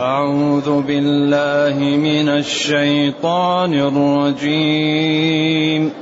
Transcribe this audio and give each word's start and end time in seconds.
أعوذ 0.00 0.82
بالله 0.82 1.78
من 1.78 2.28
الشيطان 2.28 3.74
الرجيم. 3.74 5.92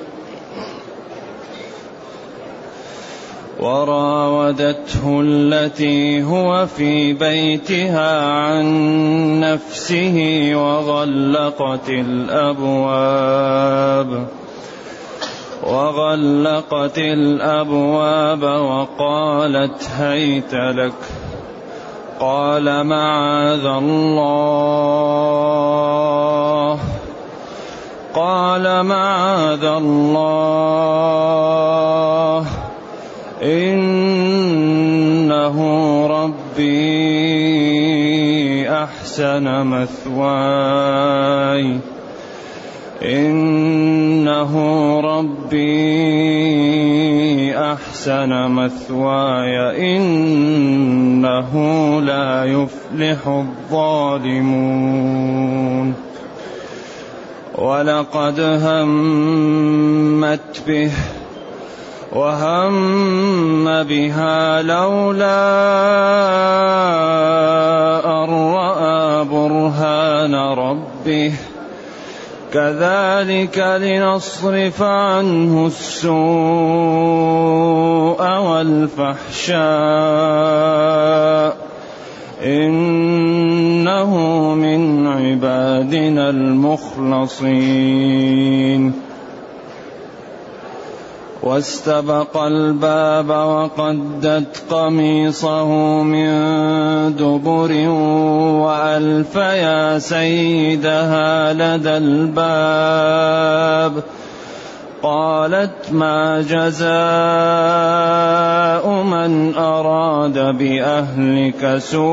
وراودته 3.60 5.20
التي 5.24 6.22
هو 6.22 6.66
في 6.66 7.12
بيتها 7.12 8.26
عن 8.26 8.66
نفسه 9.40 10.50
وغلقت 10.54 11.88
الأبواب. 11.88 13.18
وغلقت 15.66 16.98
الأبواب 16.98 18.42
وقالت 18.42 19.90
هيت 19.98 20.54
لك. 20.54 20.92
قال 22.20 22.86
معاذ 22.86 23.64
الله. 23.64 25.18
قال 28.14 28.82
معاذ 28.82 29.64
الله. 29.64 30.98
إنه 33.42 34.06
ربي 36.06 36.78
أحسن 38.70 39.66
مثواي. 39.66 41.18
إنه 43.02 44.52
ربي 45.00 45.68
أحسن 47.58 48.50
مثواي 48.50 49.96
إنه 49.96 51.52
لا 52.00 52.44
يفلح 52.44 53.26
الظالمون. 53.26 54.88
ولقد 57.58 58.38
همت 58.62 60.62
به 60.66 60.90
وهم 62.12 63.82
بها 63.82 64.62
لولا 64.62 65.48
أن 68.06 68.30
رأى 68.30 69.24
برهان 69.24 70.34
ربه. 70.34 71.32
كذلك 72.52 73.58
لنصرف 73.58 74.82
عنه 74.82 75.66
السوء 75.66 76.18
والفحشاء. 78.38 79.58
إنه 82.44 84.16
من 84.54 85.06
عبادنا 85.06 86.30
المخلصين. 86.30 89.07
واستبق 91.42 92.36
الباب 92.36 93.30
وقدت 93.30 94.62
قميصه 94.70 95.68
من 96.02 96.30
دبر 97.16 97.88
وألف 98.66 99.36
يا 99.36 99.98
سيدها 99.98 101.52
لدى 101.52 101.96
الباب. 101.96 103.92
قالت 105.02 105.92
ما 105.92 106.40
جزاء 106.42 106.88
من 109.02 109.54
أراد 109.54 110.38
بأهلك 110.58 111.78
سوءا 111.78 112.08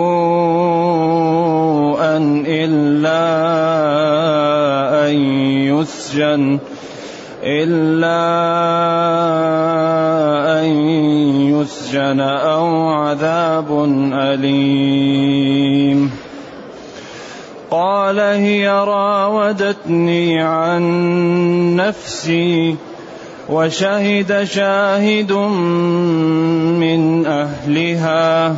إلا 2.48 3.26
أن 5.10 5.16
يسجن. 5.74 6.60
إلا 7.46 8.22
أن 10.62 10.66
يسجن 11.54 12.20
أو 12.20 12.90
عذاب 12.90 13.84
أليم. 14.14 16.12
قال 17.72 18.20
هي 18.20 18.70
راودتني 18.70 20.42
عن 20.42 20.84
نفسي 21.76 22.76
وشهد 23.50 24.44
شاهد 24.44 25.32
من 26.82 27.26
أهلها. 27.26 28.56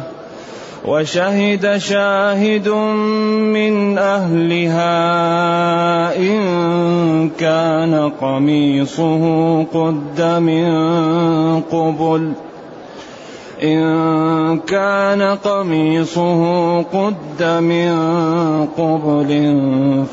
وشهد 0.87 1.77
شاهد 1.77 2.69
من 2.69 3.97
أهلها 3.97 4.95
إن 6.17 7.29
كان 7.29 8.11
قميصه 8.21 9.23
قد 9.63 10.21
من 10.21 10.71
قبل 11.61 12.31
إن 13.63 14.59
كان 14.59 15.21
قميصه 15.21 16.41
قد 16.81 17.43
من 17.43 17.95
قبل 18.77 19.31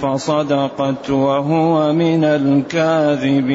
فصدقت 0.03 1.11
وهو 1.11 1.93
من 1.93 2.25
الكاذبين 2.25 3.55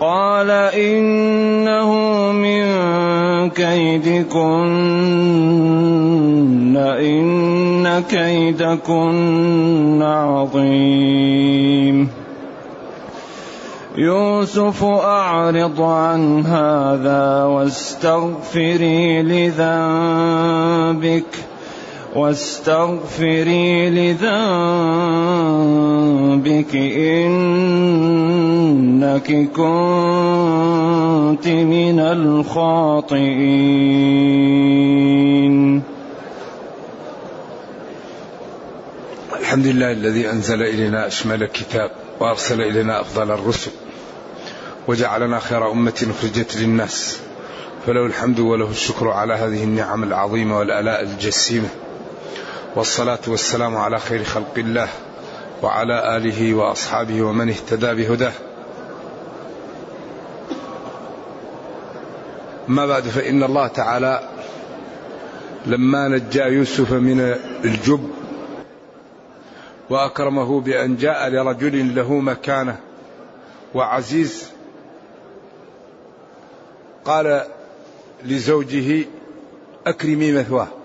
قال 0.00 0.50
إنه 0.50 1.92
من 2.32 2.64
كيدكن 3.50 4.68
إن 6.76 8.02
كيدكن 8.10 10.02
عظيم. 10.02 12.08
يوسف 13.96 14.84
أعرض 14.84 15.80
عن 15.80 16.46
هذا 16.46 17.44
واستغفري 17.44 19.22
لذنبك. 19.22 21.24
واستغفري 22.14 23.90
لذنبك 23.90 24.18
إنك 27.16 27.48
كنت 29.56 29.58
من 31.48 32.00
الخاطئين. 32.00 33.18
الحمد 39.40 39.66
لله 39.66 39.92
الذي 39.92 40.30
أنزل 40.30 40.62
إلينا 40.62 41.06
أشمل 41.06 41.42
الكتاب 41.42 41.90
وأرسل 42.20 42.60
إلينا 42.60 43.00
أفضل 43.00 43.30
الرسل 43.30 43.70
وجعلنا 44.88 45.38
خير 45.38 45.70
أمة 45.72 46.06
أخرجت 46.10 46.56
للناس. 46.56 47.20
فله 47.86 48.06
الحمد 48.06 48.40
وله 48.40 48.70
الشكر 48.70 49.08
على 49.08 49.34
هذه 49.34 49.64
النعم 49.64 50.02
العظيمة 50.02 50.58
والآلاء 50.58 51.02
الجسيمة. 51.02 51.68
والصلاة 52.78 53.18
والسلام 53.26 53.76
على 53.76 53.98
خير 53.98 54.24
خلق 54.24 54.58
الله 54.58 54.88
وعلى 55.62 56.16
آله 56.16 56.54
وأصحابه 56.54 57.22
ومن 57.22 57.48
اهتدى 57.48 57.94
بهداه. 57.94 58.32
ما 62.68 62.86
بعد 62.86 63.02
فإن 63.02 63.42
الله 63.42 63.66
تعالى 63.66 64.28
لما 65.66 66.08
نجى 66.08 66.40
يوسف 66.40 66.92
من 66.92 67.20
الجب 67.64 68.10
وأكرمه 69.90 70.60
بأن 70.60 70.96
جاء 70.96 71.28
لرجل 71.28 71.94
له 71.94 72.12
مكانة 72.12 72.76
وعزيز 73.74 74.50
قال 77.04 77.42
لزوجه 78.24 79.04
أكرمي 79.86 80.32
مثواه. 80.32 80.77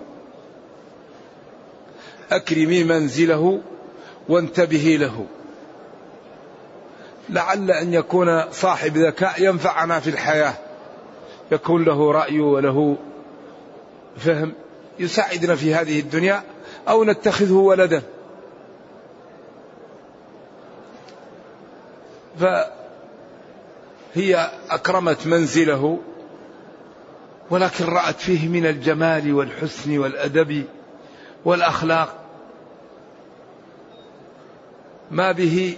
أكرمي 2.36 2.84
منزله 2.84 3.60
وانتبهي 4.28 4.96
له. 4.96 5.26
لعل 7.30 7.70
أن 7.70 7.94
يكون 7.94 8.52
صاحب 8.52 8.96
ذكاء 8.96 9.42
ينفعنا 9.42 10.00
في 10.00 10.10
الحياة. 10.10 10.54
يكون 11.52 11.84
له 11.84 12.12
رأي 12.12 12.40
وله 12.40 12.96
فهم 14.16 14.52
يساعدنا 14.98 15.54
في 15.54 15.74
هذه 15.74 16.00
الدنيا 16.00 16.42
أو 16.88 17.04
نتخذه 17.04 17.52
ولدا. 17.52 18.02
فهي 24.14 24.50
أكرمت 24.70 25.26
منزله 25.26 25.98
ولكن 27.50 27.84
رأت 27.84 28.20
فيه 28.20 28.48
من 28.48 28.66
الجمال 28.66 29.34
والحسن 29.34 29.98
والأدب 29.98 30.64
والأخلاق. 31.44 32.23
ما 35.14 35.32
به 35.32 35.76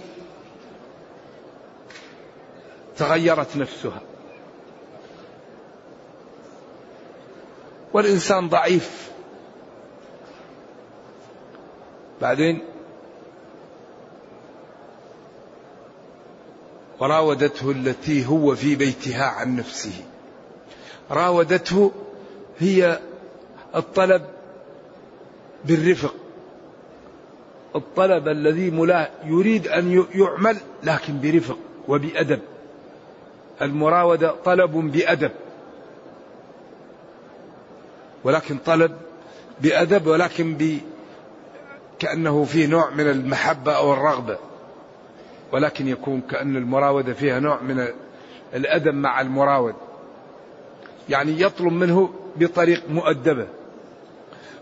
تغيرت 2.97 3.57
نفسها. 3.57 4.01
والإنسان 7.93 8.49
ضعيف. 8.49 9.11
بعدين 12.21 12.61
وراودته 16.99 17.71
التي 17.71 18.25
هو 18.25 18.55
في 18.55 18.75
بيتها 18.75 19.25
عن 19.25 19.55
نفسه. 19.55 20.03
راودته 21.11 21.91
هي 22.59 22.99
الطلب 23.75 24.25
بالرفق. 25.65 26.13
الطلب 27.75 28.27
الذي 28.27 28.71
ملاه 28.71 29.09
يريد 29.25 29.67
أن 29.67 30.05
يعمل 30.13 30.57
لكن 30.83 31.21
برفق 31.21 31.57
وبأدب. 31.87 32.39
المراودة 33.61 34.35
طلب 34.45 34.71
بأدب. 34.71 35.31
ولكن 38.23 38.57
طلب 38.57 38.91
بأدب 39.61 40.07
ولكن 40.07 40.53
ب 40.53 40.77
كأنه 41.99 42.43
فيه 42.43 42.67
نوع 42.67 42.89
من 42.89 43.09
المحبة 43.09 43.71
أو 43.71 43.93
الرغبة. 43.93 44.37
ولكن 45.51 45.87
يكون 45.87 46.21
كأن 46.21 46.55
المراودة 46.55 47.13
فيها 47.13 47.39
نوع 47.39 47.61
من 47.61 47.87
الأدب 48.53 48.93
مع 48.93 49.21
المراود. 49.21 49.75
يعني 51.09 51.41
يطلب 51.41 51.73
منه 51.73 52.09
بطريق 52.35 52.89
مؤدبة. 52.89 53.47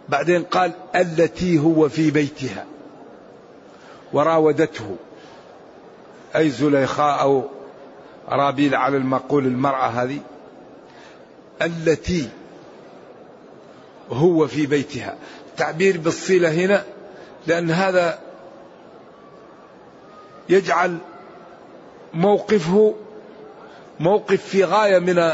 بعدين 0.10 0.44
قال 0.44 0.72
التي 0.96 1.60
هو 1.60 1.90
في 1.90 2.12
بيتها. 2.12 2.66
وراودته. 4.16 4.96
أي 6.36 6.50
زليخاء 6.50 7.22
أو 7.22 7.44
رابيل 8.30 8.76
على 8.76 8.98
المقول 8.98 9.46
المرأة 9.46 9.88
هذه 9.88 10.20
التي 11.62 12.30
هو 14.12 14.48
في 14.48 14.66
بيتها. 14.66 15.16
تعبير 15.58 15.98
بالصلة 15.98 16.52
هنا 16.52 16.84
لأن 17.48 17.72
هذا 17.72 18.20
يجعل 20.50 20.98
موقفه 22.14 22.96
موقف 24.00 24.46
في 24.46 24.64
غاية 24.64 25.00
من 25.00 25.32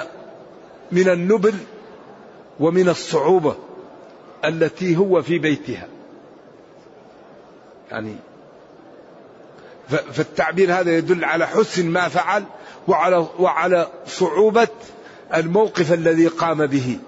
من 0.91 1.09
النبل 1.09 1.53
ومن 2.59 2.89
الصعوبة 2.89 3.55
التي 4.45 4.97
هو 4.97 5.21
في 5.21 5.39
بيتها. 5.39 5.87
يعني 7.91 8.15
فالتعبير 9.91 10.73
هذا 10.73 10.97
يدل 10.97 11.25
على 11.25 11.47
حسن 11.47 11.85
ما 11.85 12.07
فعل 12.07 12.43
وعلى 12.87 13.27
وعلى 13.39 13.87
صعوبة 14.07 14.67
الموقف 15.35 15.93
الذي 15.93 16.27
قام 16.27 16.65
به. 16.65 16.99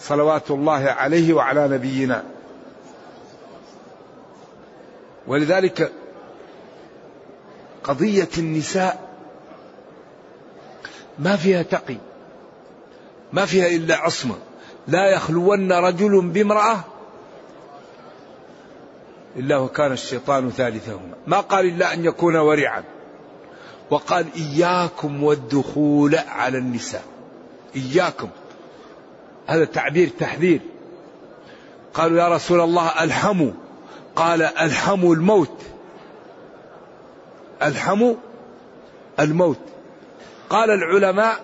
صلوات 0.00 0.50
الله 0.50 0.84
عليه 0.84 1.32
وعلى 1.32 1.68
نبينا. 1.68 2.24
ولذلك 5.26 5.92
قضية 7.84 8.28
النساء 8.38 9.08
ما 11.18 11.36
فيها 11.36 11.62
تقي 11.62 11.96
ما 13.32 13.46
فيها 13.46 13.66
إلا 13.66 13.96
عصمة. 13.96 14.34
لا 14.88 15.10
يخلون 15.10 15.72
رجل 15.72 16.20
بامرأة 16.20 16.84
إلا 19.38 19.56
وكان 19.56 19.92
الشيطان 19.92 20.50
ثالثهما. 20.50 21.14
ما 21.26 21.40
قال 21.40 21.66
إلا 21.66 21.94
أن 21.94 22.04
يكون 22.04 22.36
ورعا. 22.36 22.84
وقال 23.90 24.26
إياكم 24.36 25.24
والدخول 25.24 26.18
على 26.28 26.58
النساء. 26.58 27.04
إياكم. 27.76 28.28
هذا 29.46 29.64
تعبير 29.64 30.08
تحذير. 30.08 30.60
قالوا 31.94 32.18
يا 32.18 32.28
رسول 32.28 32.60
الله 32.60 33.04
ألحموا. 33.04 33.52
قال 34.16 34.42
ألحموا 34.42 35.14
الموت. 35.14 35.62
ألحموا 37.62 38.14
الموت. 39.20 39.60
قال 40.50 40.70
العلماء 40.70 41.40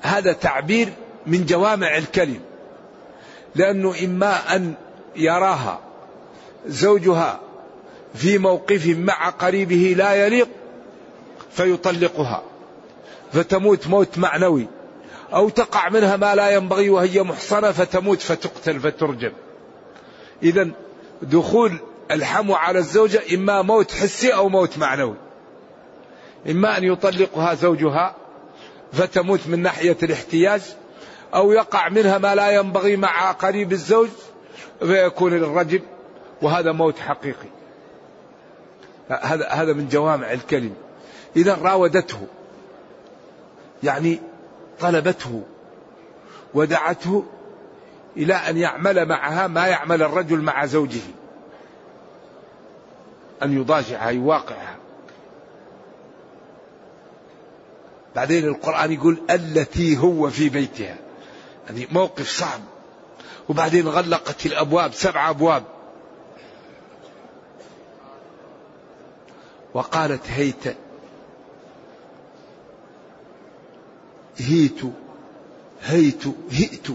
هذا 0.00 0.32
تعبير 0.32 0.92
من 1.26 1.46
جوامع 1.46 1.96
الكلم. 1.96 2.40
لأنه 3.54 3.94
إما 4.04 4.56
أن 4.56 4.74
يراها 5.16 5.89
زوجها 6.66 7.40
في 8.14 8.38
موقف 8.38 8.86
مع 8.86 9.28
قريبه 9.28 9.94
لا 9.96 10.26
يليق 10.26 10.48
فيطلقها 11.50 12.42
فتموت 13.32 13.86
موت 13.86 14.18
معنوي 14.18 14.66
أو 15.34 15.48
تقع 15.48 15.88
منها 15.88 16.16
ما 16.16 16.34
لا 16.34 16.50
ينبغي 16.50 16.90
وهي 16.90 17.22
محصنة 17.22 17.72
فتموت 17.72 18.20
فتقتل 18.20 18.80
فترجم. 18.80 19.32
إذا 20.42 20.70
دخول 21.22 21.78
الحمو 22.10 22.54
على 22.54 22.78
الزوجة 22.78 23.22
إما 23.34 23.62
موت 23.62 23.92
حسي 23.92 24.34
أو 24.34 24.48
موت 24.48 24.78
معنوي. 24.78 25.14
إما 26.50 26.78
أن 26.78 26.84
يطلقها 26.84 27.54
زوجها 27.54 28.16
فتموت 28.92 29.40
من 29.46 29.62
ناحية 29.62 29.96
الاحتياج 30.02 30.62
أو 31.34 31.52
يقع 31.52 31.88
منها 31.88 32.18
ما 32.18 32.34
لا 32.34 32.50
ينبغي 32.50 32.96
مع 32.96 33.32
قريب 33.32 33.72
الزوج 33.72 34.08
فيكون 34.80 35.32
الرجل 35.32 35.82
وهذا 36.42 36.72
موت 36.72 36.98
حقيقي. 36.98 37.48
هذا 39.08 39.48
هذا 39.48 39.72
من 39.72 39.88
جوامع 39.88 40.32
الكلم. 40.32 40.74
إذا 41.36 41.54
راودته 41.54 42.26
يعني 43.82 44.20
طلبته 44.80 45.42
ودعته 46.54 47.24
إلى 48.16 48.34
أن 48.34 48.56
يعمل 48.56 49.06
معها 49.06 49.46
ما 49.46 49.66
يعمل 49.66 50.02
الرجل 50.02 50.40
مع 50.40 50.66
زوجه. 50.66 51.00
أن 53.42 53.60
يضاجعها 53.60 54.10
يواقعها. 54.10 54.76
بعدين 58.16 58.44
القرآن 58.44 58.92
يقول 58.92 59.22
التي 59.30 59.98
هو 59.98 60.30
في 60.30 60.48
بيتها. 60.48 60.96
يعني 61.66 61.86
موقف 61.92 62.28
صعب. 62.28 62.60
وبعدين 63.48 63.88
غلقت 63.88 64.46
الأبواب 64.46 64.92
سبع 64.92 65.30
أبواب. 65.30 65.62
وقالت 69.74 70.26
هيت 70.26 70.76
هيت 74.38 74.80
هيت 75.82 76.24
هئت. 76.50 76.86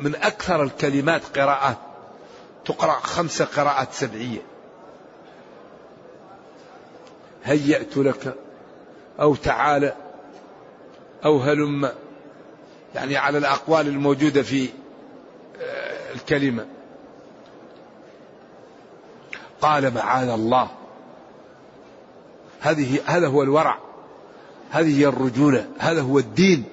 من 0.00 0.14
أكثر 0.14 0.62
الكلمات 0.62 1.38
قراءات 1.38 1.76
تقرأ 2.64 3.00
خمس 3.00 3.42
قراءات 3.42 3.92
سبعية. 3.92 4.42
هيأت 7.44 7.96
لك 7.96 8.34
أو 9.20 9.34
تعالى 9.34 9.94
أو 11.24 11.38
هلم. 11.38 11.92
يعني 12.94 13.16
على 13.16 13.38
الأقوال 13.38 13.88
الموجودة 13.88 14.42
في 14.42 14.68
آه، 15.60 16.12
الكلمة. 16.14 16.66
قال 19.60 19.94
معاذ 19.94 20.28
الله. 20.28 20.75
هذه 22.66 23.00
هذا 23.06 23.26
هو 23.26 23.42
الورع. 23.42 23.78
هذه 24.70 25.00
هي 25.00 25.06
الرجولة. 25.06 25.68
هذا 25.78 26.00
هو 26.00 26.18
الدين. 26.18 26.64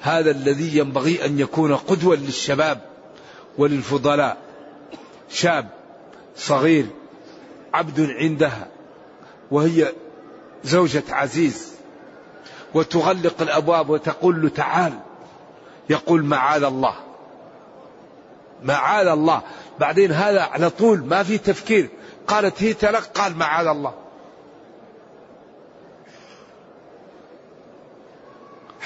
هذا 0.00 0.30
الذي 0.30 0.78
ينبغي 0.78 1.24
أن 1.24 1.38
يكون 1.38 1.76
قدوة 1.76 2.16
للشباب 2.16 2.80
وللفضلاء. 3.58 4.36
شاب 5.28 5.68
صغير 6.36 6.86
عبد 7.74 8.00
عندها 8.00 8.68
وهي 9.50 9.92
زوجة 10.64 11.02
عزيز. 11.10 11.72
وتغلق 12.74 13.42
الأبواب 13.42 13.90
وتقول 13.90 14.42
له 14.42 14.48
تعال. 14.48 14.92
يقول 15.90 16.24
معاذ 16.24 16.62
الله. 16.62 16.94
معاذ 18.62 19.06
الله. 19.06 19.42
بعدين 19.80 20.12
هذا 20.12 20.42
على 20.42 20.70
طول 20.70 21.04
ما 21.04 21.22
في 21.22 21.38
تفكير. 21.38 21.88
قالت 22.26 22.62
هي 22.62 22.74
تلق 22.74 23.06
قال 23.06 23.36
معاذ 23.36 23.66
الله. 23.66 23.94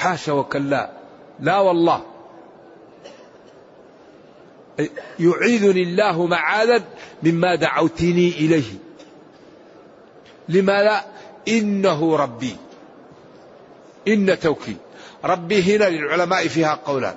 حاشا 0.04 0.32
وكلا. 0.32 0.90
لا 1.40 1.60
والله. 1.60 2.04
يعيذني 5.18 5.82
الله 5.82 6.26
معاذا 6.26 6.84
مما 7.22 7.54
دعوتني 7.54 8.28
إليه. 8.28 8.72
لماذا؟ 10.48 11.04
إنه 11.48 12.16
ربي. 12.16 12.56
إن 14.08 14.38
توكيد. 14.40 14.76
ربي 15.24 15.76
هنا 15.76 15.84
للعلماء 15.84 16.48
فيها 16.48 16.80
قولان. 16.86 17.14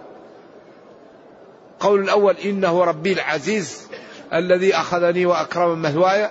قول 1.80 2.04
الأول 2.04 2.36
إنه 2.38 2.84
ربي 2.84 3.14
العزيز 3.14 3.88
الذي 4.34 4.76
أخذني 4.76 5.26
وأكرم 5.26 5.82
مثواي 5.82 6.30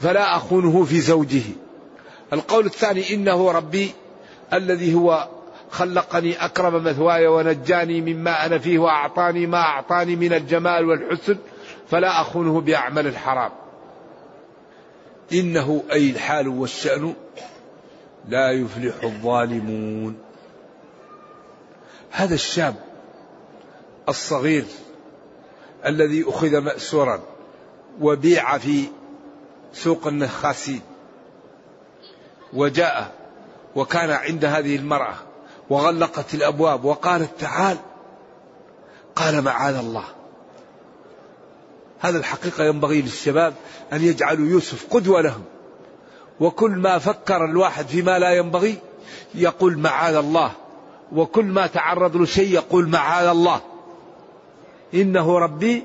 فلا 0.00 0.36
أخونه 0.36 0.84
في 0.84 1.00
زوجه. 1.00 1.42
القول 2.32 2.66
الثاني 2.66 3.14
إنه 3.14 3.50
ربي 3.50 3.90
الذي 4.52 4.94
هو 4.94 5.28
خلقني 5.70 6.44
أكرم 6.44 6.84
مثواي 6.84 7.26
ونجاني 7.26 8.00
مما 8.00 8.46
أنا 8.46 8.58
فيه 8.58 8.78
وأعطاني 8.78 9.46
ما 9.46 9.58
أعطاني 9.58 10.16
من 10.16 10.32
الجمال 10.32 10.84
والحسن 10.84 11.36
فلا 11.90 12.20
أخونه 12.20 12.60
بأعمل 12.60 13.06
الحرام. 13.06 13.50
إنه 15.32 15.82
أي 15.92 16.10
الحال 16.10 16.48
والشأن 16.48 17.14
لا 18.28 18.50
يفلح 18.50 18.94
الظالمون. 19.04 20.18
هذا 22.10 22.34
الشاب 22.34 22.74
الصغير 24.08 24.64
الذي 25.86 26.24
أخذ 26.28 26.58
مأسورا 26.60 27.20
وبيع 28.00 28.58
في 28.58 28.84
سوق 29.72 30.06
النخاسين 30.06 30.80
وجاء 32.52 33.12
وكان 33.76 34.10
عند 34.10 34.44
هذه 34.44 34.76
المرأة 34.76 35.14
وغلقت 35.70 36.34
الأبواب 36.34 36.84
وقالت 36.84 37.40
تعال. 37.40 37.76
قال 39.16 39.42
معاذ 39.42 39.76
الله. 39.76 40.04
هذا 42.00 42.18
الحقيقة 42.18 42.64
ينبغي 42.64 43.02
للشباب 43.02 43.54
أن 43.92 44.02
يجعلوا 44.02 44.48
يوسف 44.48 44.86
قدوة 44.90 45.20
لهم. 45.20 45.44
وكل 46.40 46.70
ما 46.70 46.98
فكر 46.98 47.44
الواحد 47.44 47.86
فيما 47.86 48.18
لا 48.18 48.30
ينبغي 48.30 48.78
يقول 49.34 49.78
معاذ 49.78 50.14
الله. 50.14 50.52
وكل 51.12 51.44
ما 51.44 51.66
تعرض 51.66 52.16
له 52.16 52.24
شيء 52.24 52.54
يقول 52.54 52.88
معاذ 52.88 53.26
الله. 53.26 53.60
إنه 54.94 55.38
ربي 55.38 55.84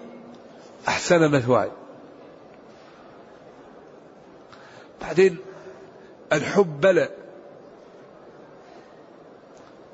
أحسن 0.87 1.31
مثواي. 1.31 1.71
بعدين 5.01 5.37
الحب 6.33 6.81
بلى. 6.81 7.09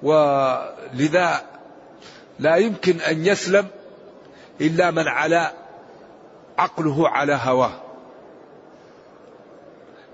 ولذا 0.03 1.41
لا 2.39 2.55
يمكن 2.55 2.99
أن 3.01 3.25
يسلم 3.25 3.67
إلا 4.61 4.91
من 4.91 5.07
على 5.07 5.51
عقله 6.57 7.09
على 7.09 7.39
هواه. 7.43 7.71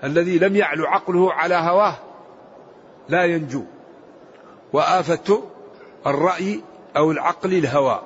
الذي 0.04 0.40
لم 0.40 0.56
يعلو 0.56 0.86
عقله 0.86 1.34
على 1.34 1.56
هواه 1.56 1.96
لا 3.10 3.26
ينجو. 3.26 3.64
وآفة 4.74 5.44
الرأي 6.08 6.62
أو 6.98 7.12
العقل 7.12 7.54
الهوى. 7.54 8.02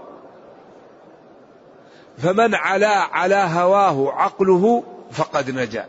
فمن 2.18 2.56
علا 2.56 2.98
على 2.98 3.36
هواه 3.36 4.12
عقله 4.12 4.84
فقد 5.12 5.50
نجا. 5.52 5.88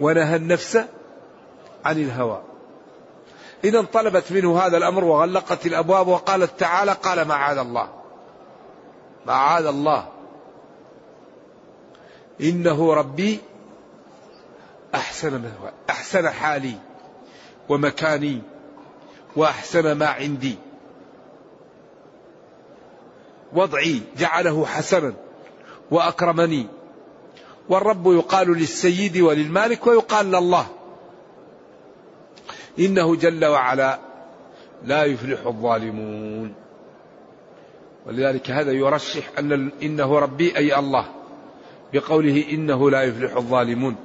ونهى 0.00 0.36
النفس 0.36 0.76
عن 1.84 1.98
الهوى. 2.02 2.42
إذا 3.66 3.82
طلبت 3.82 4.32
منه 4.32 4.58
هذا 4.58 4.76
الأمر 4.76 5.04
وغلقت 5.04 5.66
الأبواب 5.66 6.08
وقالت 6.08 6.60
تعالى 6.60 6.92
قال 6.92 7.28
معاذ 7.28 7.58
الله. 7.58 7.88
معاذ 9.26 9.66
الله. 9.66 10.08
إنه 12.40 12.94
ربي 12.94 13.40
أحسن 14.94 15.50
أحسن 15.90 16.30
حالي 16.30 16.74
ومكاني 17.68 18.42
وأحسن 19.36 19.92
ما 19.92 20.06
عندي. 20.06 20.58
وضعي 23.52 24.02
جعله 24.18 24.66
حسنا 24.66 25.12
وأكرمني. 25.90 26.66
والرب 27.68 28.12
يقال 28.12 28.48
للسيد 28.48 29.18
وللمالك 29.18 29.86
ويقال 29.86 30.26
لله. 30.26 30.66
إنه 32.78 33.16
جل 33.16 33.44
وعلا 33.44 33.98
لا 34.84 35.04
يفلح 35.04 35.46
الظالمون. 35.46 36.54
ولذلك 38.06 38.50
هذا 38.50 38.72
يرشح 38.72 39.22
أن 39.38 39.70
إنه 39.82 40.18
ربي 40.18 40.56
أي 40.56 40.78
الله. 40.78 41.06
بقوله 41.92 42.44
إنه 42.50 42.90
لا 42.90 43.02
يفلح 43.02 43.36
الظالمون. 43.36 43.96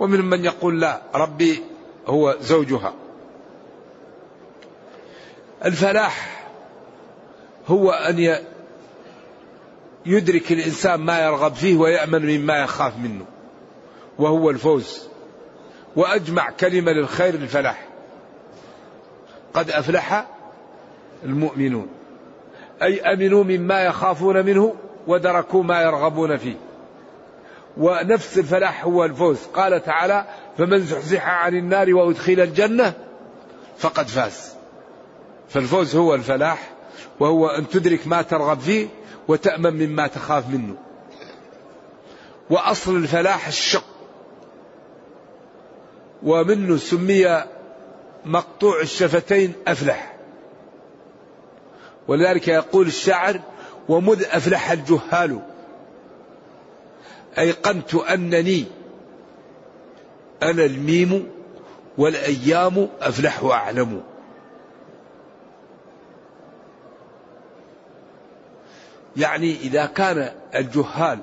ومن 0.00 0.20
من 0.20 0.44
يقول 0.44 0.80
لا 0.80 1.00
ربي 1.14 1.62
هو 2.06 2.36
زوجها. 2.40 2.94
الفلاح 5.64 6.46
هو 7.66 7.90
أن 7.90 8.38
يدرك 10.06 10.52
الإنسان 10.52 11.00
ما 11.00 11.24
يرغب 11.24 11.54
فيه 11.54 11.76
ويأمن 11.76 12.38
مما 12.38 12.62
يخاف 12.62 12.98
منه. 12.98 13.24
وهو 14.18 14.50
الفوز. 14.50 15.13
وأجمع 15.96 16.50
كلمة 16.50 16.92
للخير 16.92 17.34
الفلاح. 17.34 17.88
قد 19.54 19.70
أفلح 19.70 20.26
المؤمنون. 21.24 21.88
أي 22.82 23.00
أمنوا 23.00 23.44
مما 23.44 23.82
يخافون 23.82 24.46
منه 24.46 24.74
ودركوا 25.06 25.62
ما 25.62 25.82
يرغبون 25.82 26.36
فيه. 26.36 26.56
ونفس 27.76 28.38
الفلاح 28.38 28.84
هو 28.84 29.04
الفوز. 29.04 29.38
قال 29.54 29.84
تعالى 29.84 30.24
فمن 30.58 30.80
زحزح 30.80 31.28
عن 31.28 31.54
النار 31.54 31.94
وأدخل 31.94 32.40
الجنة 32.40 32.92
فقد 33.78 34.08
فاز. 34.08 34.54
فالفوز 35.48 35.96
هو 35.96 36.14
الفلاح 36.14 36.70
وهو 37.20 37.48
أن 37.48 37.68
تدرك 37.68 38.06
ما 38.06 38.22
ترغب 38.22 38.60
فيه 38.60 38.86
وتأمن 39.28 39.86
مما 39.86 40.06
تخاف 40.06 40.48
منه. 40.48 40.76
وأصل 42.50 42.96
الفلاح 42.96 43.46
الشق. 43.46 43.93
ومنه 46.24 46.76
سمي 46.76 47.44
مقطوع 48.24 48.80
الشفتين 48.80 49.52
أفلح. 49.68 50.16
ولذلك 52.08 52.48
يقول 52.48 52.86
الشاعر 52.86 53.40
ومذ 53.88 54.24
أفلح 54.24 54.70
الجهال 54.70 55.40
أيقنت 57.38 57.94
أنني 57.94 58.64
أنا 60.42 60.64
الميم 60.64 61.30
والأيام 61.98 62.88
أفلح 63.00 63.44
وأعلم. 63.44 64.02
يعني 69.16 69.56
إذا 69.56 69.86
كان 69.86 70.32
الجهال 70.54 71.18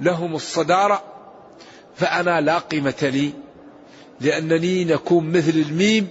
لهم 0.00 0.34
الصدارة 0.34 1.02
فأنا 1.96 2.40
لا 2.40 2.58
قيمة 2.58 2.94
لي. 3.02 3.32
لأنني 4.20 4.84
نكون 4.84 5.32
مثل 5.32 5.50
الميم 5.50 6.08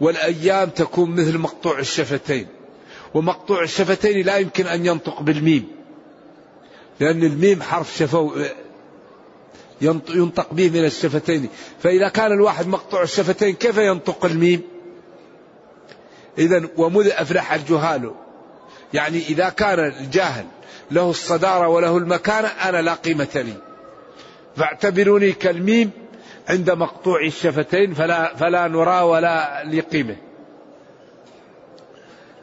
والأيام 0.00 0.68
تكون 0.68 1.10
مثل 1.10 1.38
مقطوع 1.38 1.78
الشفتين. 1.78 2.46
ومقطوع 3.14 3.62
الشفتين 3.62 4.26
لا 4.26 4.36
يمكن 4.36 4.66
أن 4.66 4.86
ينطق 4.86 5.22
بالميم 5.22 5.68
لأن 7.00 7.24
الميم 7.24 7.62
حرف 7.62 7.96
شفو 7.96 8.32
ينطق 9.80 10.52
به 10.52 10.70
من 10.70 10.84
الشفتين. 10.84 11.48
فإذا 11.82 12.08
كان 12.08 12.32
الواحد 12.32 12.66
مقطوع 12.66 13.02
الشفتين 13.02 13.54
كيف 13.54 13.78
ينطق 13.78 14.24
الميم؟ 14.24 14.62
إذا 16.38 16.68
ومذ 16.76 17.08
أفلح 17.08 17.52
الجهال. 17.52 18.12
يعني 18.94 19.18
إذا 19.18 19.48
كان 19.48 19.78
الجاهل 19.78 20.46
له 20.90 21.10
الصدارة 21.10 21.68
وله 21.68 21.96
المكانة 21.96 22.48
أنا 22.48 22.82
لا 22.82 22.94
قيمة 22.94 23.28
لي. 23.34 23.54
فاعتبروني 24.56 25.32
كالميم 25.32 25.90
عند 26.48 26.70
مقطوع 26.70 27.20
الشفتين 27.20 27.94
فلا, 27.94 28.34
فلا 28.34 28.68
نرى 28.68 29.00
ولا 29.00 29.64
لقيمة. 29.64 30.16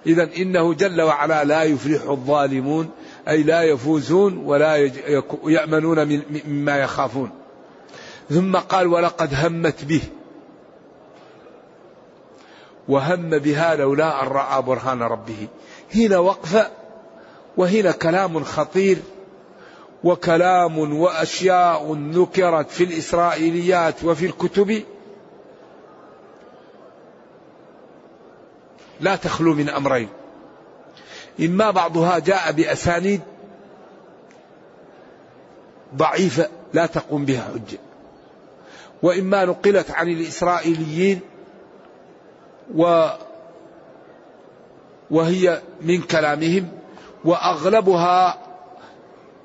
إذا 0.05 0.29
إنه 0.37 0.73
جل 0.73 1.01
وعلا 1.01 1.43
لا 1.43 1.63
يفلح 1.63 2.03
الظالمون 2.09 2.89
أي 3.27 3.43
لا 3.43 3.63
يفوزون 3.63 4.37
ولا 4.37 4.75
يأمنون 5.45 6.23
مما 6.47 6.77
يخافون. 6.77 7.29
ثم 8.29 8.55
قال 8.55 8.87
ولقد 8.87 9.33
همت 9.33 9.83
به. 9.83 10.01
وهم 12.87 13.29
بها 13.29 13.75
لولا 13.75 14.23
أن 14.23 14.27
رأى 14.27 14.61
برهان 14.61 15.01
ربه. 15.01 15.47
هنا 15.95 16.17
وقفة 16.17 16.67
وهنا 17.57 17.91
كلام 17.91 18.43
خطير. 18.43 18.97
وكلام 20.05 20.93
وأشياء 20.93 21.93
ذكرت 21.93 22.69
في 22.69 22.83
الإسرائيليات 22.83 24.03
وفي 24.03 24.25
الكتب. 24.25 24.83
لا 29.01 29.15
تخلو 29.15 29.53
من 29.53 29.69
أمرين. 29.69 30.09
إما 31.39 31.71
بعضها 31.71 32.19
جاء 32.19 32.51
بأسانيد 32.51 33.21
ضعيفة 35.95 36.49
لا 36.73 36.85
تقوم 36.85 37.25
بها 37.25 37.43
حجة. 37.53 37.79
وإما 39.03 39.45
نقلت 39.45 39.91
عن 39.91 40.07
الإسرائيليين 40.07 41.19
و 42.75 43.07
وهي 45.11 45.61
من 45.81 46.01
كلامهم 46.01 46.67
وأغلبها 47.25 48.44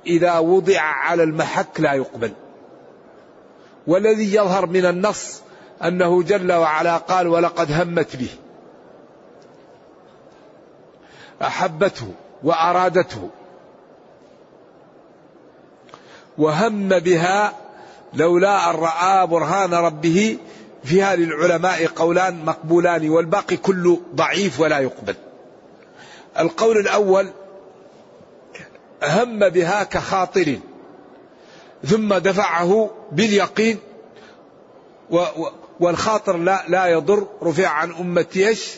إذا 0.06 0.38
وضع 0.38 0.80
على 0.80 1.22
المحك 1.22 1.80
لا 1.80 1.92
يقبل. 1.92 2.32
والذي 3.86 4.34
يظهر 4.34 4.66
من 4.66 4.86
النص 4.86 5.42
أنه 5.84 6.22
جل 6.22 6.52
وعلا 6.52 6.96
قال 6.96 7.28
ولقد 7.28 7.72
همت 7.72 8.16
به. 8.16 8.30
أحبته 11.42 12.14
وأرادته. 12.42 13.30
وهم 16.38 16.88
بها 16.88 17.52
لولا 18.14 18.70
أن 18.70 18.74
رأى 18.74 19.26
برهان 19.26 19.74
ربه 19.74 20.38
فيها 20.84 21.16
للعلماء 21.16 21.86
قولان 21.86 22.44
مقبولان 22.44 23.10
والباقي 23.10 23.56
كله 23.56 24.00
ضعيف 24.14 24.60
ولا 24.60 24.78
يقبل. 24.78 25.14
القول 26.38 26.78
الأول 26.78 27.28
هم 29.02 29.48
بها 29.48 29.84
كخاطر. 29.84 30.58
ثم 31.86 32.14
دفعه 32.14 32.90
باليقين. 33.12 33.78
و 35.10 35.24
والخاطر 35.80 36.36
لا 36.36 36.64
لا 36.68 36.86
يضر. 36.86 37.26
رفع 37.42 37.68
عن 37.68 37.92
أمتي 37.92 38.48
إيش؟ 38.48 38.74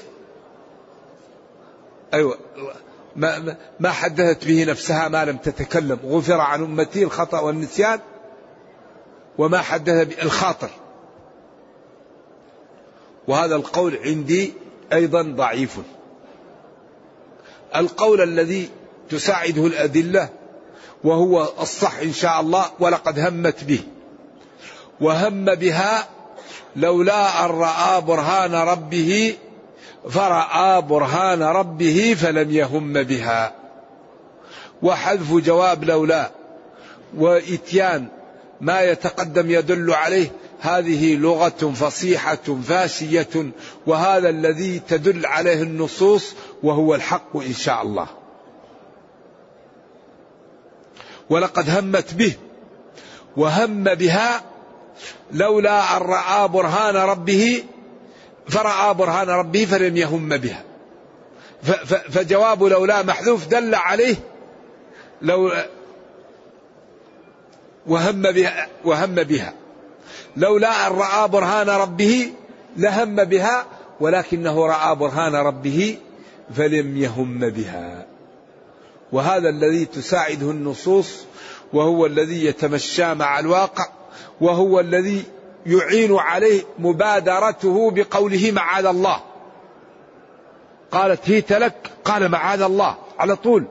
أيوة. 2.14 2.38
ما, 3.16 3.56
ما 3.80 3.90
حدثت 3.90 4.44
به 4.44 4.64
نفسها 4.64 5.08
ما 5.08 5.24
لم 5.24 5.36
تتكلم. 5.36 5.98
غفر 6.04 6.40
عن 6.40 6.62
أمتي 6.62 7.04
الخطأ 7.04 7.40
والنسيان. 7.40 8.00
وما 9.38 9.58
حدث 9.58 10.22
الخاطر. 10.22 10.70
وهذا 13.28 13.56
القول 13.56 13.98
عندي 14.04 14.52
أيضا 14.92 15.22
ضعيف. 15.22 15.78
القول 17.76 18.22
الذي 18.22 18.70
تساعده 19.12 19.66
الأدلة 19.66 20.28
وهو 21.04 21.48
الصح 21.60 21.98
إن 21.98 22.12
شاء 22.12 22.40
الله 22.40 22.64
ولقد 22.80 23.18
همت 23.18 23.64
به. 23.64 23.80
وهم 25.00 25.44
بها 25.44 26.08
لولا 26.76 27.44
أن 27.44 27.50
رأى 27.50 28.00
برهان 28.00 28.54
ربه 28.54 29.36
فرأى 30.10 30.82
برهان 30.82 31.42
ربه 31.42 32.16
فلم 32.20 32.50
يهم 32.50 32.92
بها. 32.92 33.52
وحذف 34.82 35.32
جواب 35.34 35.84
لولا 35.84 36.30
وإتيان 37.16 38.08
ما 38.60 38.80
يتقدم 38.80 39.50
يدل 39.50 39.92
عليه 39.92 40.30
هذه 40.60 41.16
لغة 41.16 41.72
فصيحة 41.74 42.60
فاشية 42.68 43.52
وهذا 43.86 44.28
الذي 44.28 44.80
تدل 44.88 45.26
عليه 45.26 45.62
النصوص 45.62 46.34
وهو 46.62 46.94
الحق 46.94 47.36
إن 47.36 47.54
شاء 47.54 47.82
الله. 47.82 48.21
ولقد 51.32 51.70
همت 51.70 52.14
به 52.14 52.36
وهم 53.36 53.84
بها 53.84 54.42
لولا 55.32 55.96
أن 55.96 56.02
رأى 56.02 56.48
برهان 56.48 56.96
ربه 56.96 57.64
فرأى 58.48 58.94
برهان 58.94 59.28
ربه 59.28 59.64
فلم 59.64 59.96
يهم 59.96 60.28
بها. 60.28 60.62
فجواب 61.86 62.64
لولا 62.64 63.02
محذوف 63.02 63.48
دل 63.48 63.74
عليه 63.74 64.16
لو 65.22 65.52
وهم 67.86 68.22
بها 68.22 68.68
وهم 68.84 69.14
بها. 69.14 69.52
لولا 70.36 70.86
أن 70.86 70.92
رأى 70.92 71.28
برهان 71.28 71.68
ربه 71.68 72.32
لهم 72.76 73.24
بها 73.24 73.66
ولكنه 74.00 74.66
رأى 74.66 74.96
برهان 74.96 75.34
ربه 75.34 75.98
فلم 76.54 76.96
يهم 76.96 77.38
بها. 77.38 78.01
وهذا 79.12 79.48
الذي 79.48 79.84
تساعده 79.84 80.50
النصوص 80.50 81.24
وهو 81.72 82.06
الذي 82.06 82.44
يتمشى 82.44 83.14
مع 83.14 83.38
الواقع 83.38 83.86
وهو 84.40 84.80
الذي 84.80 85.24
يعين 85.66 86.16
عليه 86.16 86.62
مبادرته 86.78 87.90
بقوله 87.90 88.52
معاذ 88.52 88.86
الله. 88.86 89.20
قالت 90.90 91.30
هيت 91.30 91.52
لك 91.52 91.90
قال 92.04 92.28
معاذ 92.28 92.62
الله 92.62 92.96
على 93.18 93.36
طول. 93.36 93.64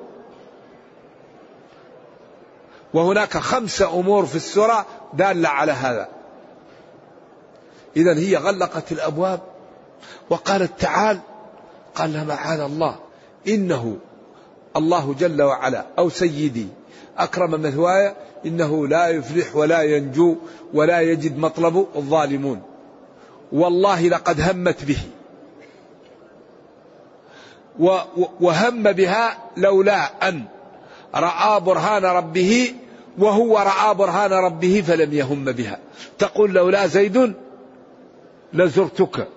وهناك 2.93 3.37
خمس 3.37 3.81
أمور 3.81 4.25
في 4.25 4.35
السورة 4.35 4.85
دالة 5.13 5.49
على 5.49 5.71
هذا. 5.71 6.07
إذا 7.97 8.19
هي 8.19 8.35
غلقت 8.35 8.91
الأبواب 8.91 9.39
وقالت 10.29 10.71
تعال 10.79 11.19
قال 11.95 12.27
معاذ 12.27 12.59
الله 12.59 12.95
إنه 13.47 13.97
الله 14.77 15.15
جل 15.19 15.41
وعلا 15.41 15.85
أو 15.99 16.09
سيدي. 16.09 16.67
أكرم 17.17 17.61
مثواي 17.61 18.15
إنه 18.45 18.87
لا 18.87 19.07
يفلح 19.07 19.55
ولا 19.55 19.81
ينجو 19.81 20.35
ولا 20.73 21.01
يجد 21.01 21.37
مطلب 21.37 21.87
الظالمون. 21.95 22.61
والله 23.51 24.07
لقد 24.07 24.41
همت 24.41 24.83
به. 24.83 24.99
وهم 28.41 28.83
بها 28.83 29.37
لولا 29.57 30.29
أن 30.29 30.43
رأى 31.15 31.59
برهان 31.59 32.05
ربه 32.05 32.73
وهو 33.19 33.57
رأى 33.57 33.95
برهان 33.95 34.31
ربه 34.31 34.83
فلم 34.87 35.13
يهم 35.13 35.45
بها. 35.45 35.79
تقول 36.19 36.53
لولا 36.53 36.87
زيد 36.87 37.33
لزرتك. 38.53 39.27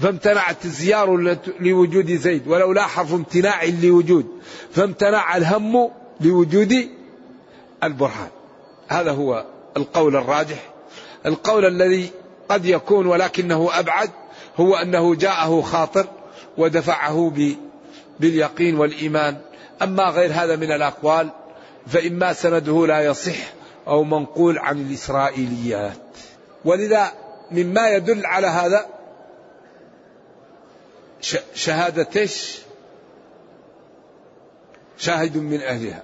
فامتنعت 0.00 0.64
الزيار 0.64 1.36
لوجود 1.60 2.12
زيد 2.12 2.48
ولولا 2.48 2.82
حرف 2.82 3.14
امتناع 3.14 3.64
لوجود 3.64 4.26
فامتنع 4.72 5.36
الهم 5.36 5.90
لوجود 6.20 6.88
البرهان. 7.84 8.28
هذا 8.88 9.12
هو 9.12 9.44
القول 9.76 10.16
الراجح. 10.16 10.70
القول 11.26 11.64
الذي 11.64 12.10
قد 12.48 12.64
يكون 12.64 13.06
ولكنه 13.06 13.70
أبعد 13.72 14.10
هو 14.56 14.74
أنه 14.74 15.14
جاءه 15.14 15.60
خاطر 15.60 16.06
ودفعه 16.58 17.32
باليقين 18.20 18.78
والإيمان. 18.78 19.36
أما 19.82 20.04
غير 20.04 20.32
هذا 20.32 20.56
من 20.56 20.72
الأقوال 20.72 21.30
فإما 21.86 22.32
سنده 22.32 22.86
لا 22.86 23.00
يصح 23.00 23.36
أو 23.88 24.04
منقول 24.04 24.58
عن 24.58 24.80
الإسرائيليات. 24.80 25.98
ولذا 26.64 27.12
مما 27.50 27.88
يدل 27.88 28.26
على 28.26 28.46
هذا 28.46 28.97
شهادتش 31.54 32.58
شاهد 34.98 35.36
من 35.36 35.60
أهلها. 35.60 36.02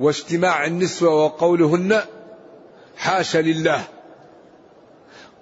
واجتماع 0.00 0.66
النسوة 0.66 1.24
وقولهن 1.24 2.00
حاشا 2.96 3.38
لله. 3.38 3.84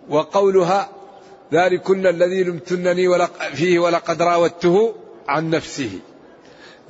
وقولها 0.08 0.88
ذلكن 1.52 2.06
الذي 2.06 2.44
لمتنني 2.44 3.28
فيه 3.54 3.78
ولقد 3.78 4.22
راودته 4.22 4.94
عن 5.28 5.50
نفسه. 5.50 5.98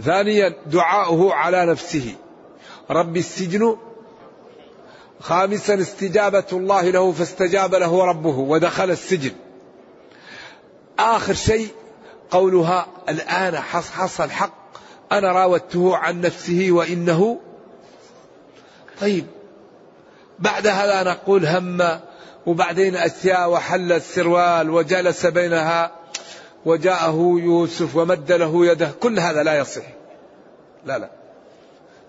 ثانيا 0.03 0.55
دعاؤه 0.67 1.35
على 1.35 1.67
نفسه. 1.67 2.15
رب 2.91 3.17
السجن. 3.17 3.77
خامسا 5.21 5.81
استجابة 5.81 6.47
الله 6.53 6.91
له 6.91 7.13
فاستجاب 7.13 7.75
له 7.75 8.05
ربه 8.05 8.39
ودخل 8.39 8.91
السجن. 8.91 9.33
آخر 10.99 11.35
شيء 11.35 11.69
قولها 12.31 12.87
الآن 13.09 13.57
حصحص 13.57 14.21
الحق. 14.21 14.55
أنا 15.13 15.33
راودته 15.33 15.97
عن 15.97 16.21
نفسه 16.21 16.69
وإنه. 16.71 17.41
طيب. 19.01 19.27
بعد 20.39 20.67
هذا 20.67 21.03
نقول 21.11 21.47
هم 21.47 22.01
وبعدين 22.47 22.97
أتيا 22.97 23.45
وحل 23.45 23.93
السروال 23.93 24.71
وجلس 24.71 25.27
بينها 25.27 25.91
وجاءه 26.65 27.35
يوسف 27.39 27.97
ومد 27.97 28.33
له 28.33 28.67
يده. 28.67 28.91
كل 29.01 29.19
هذا 29.19 29.43
لا 29.43 29.59
يصح. 29.59 29.85
لا 30.87 30.99
لا. 30.99 31.11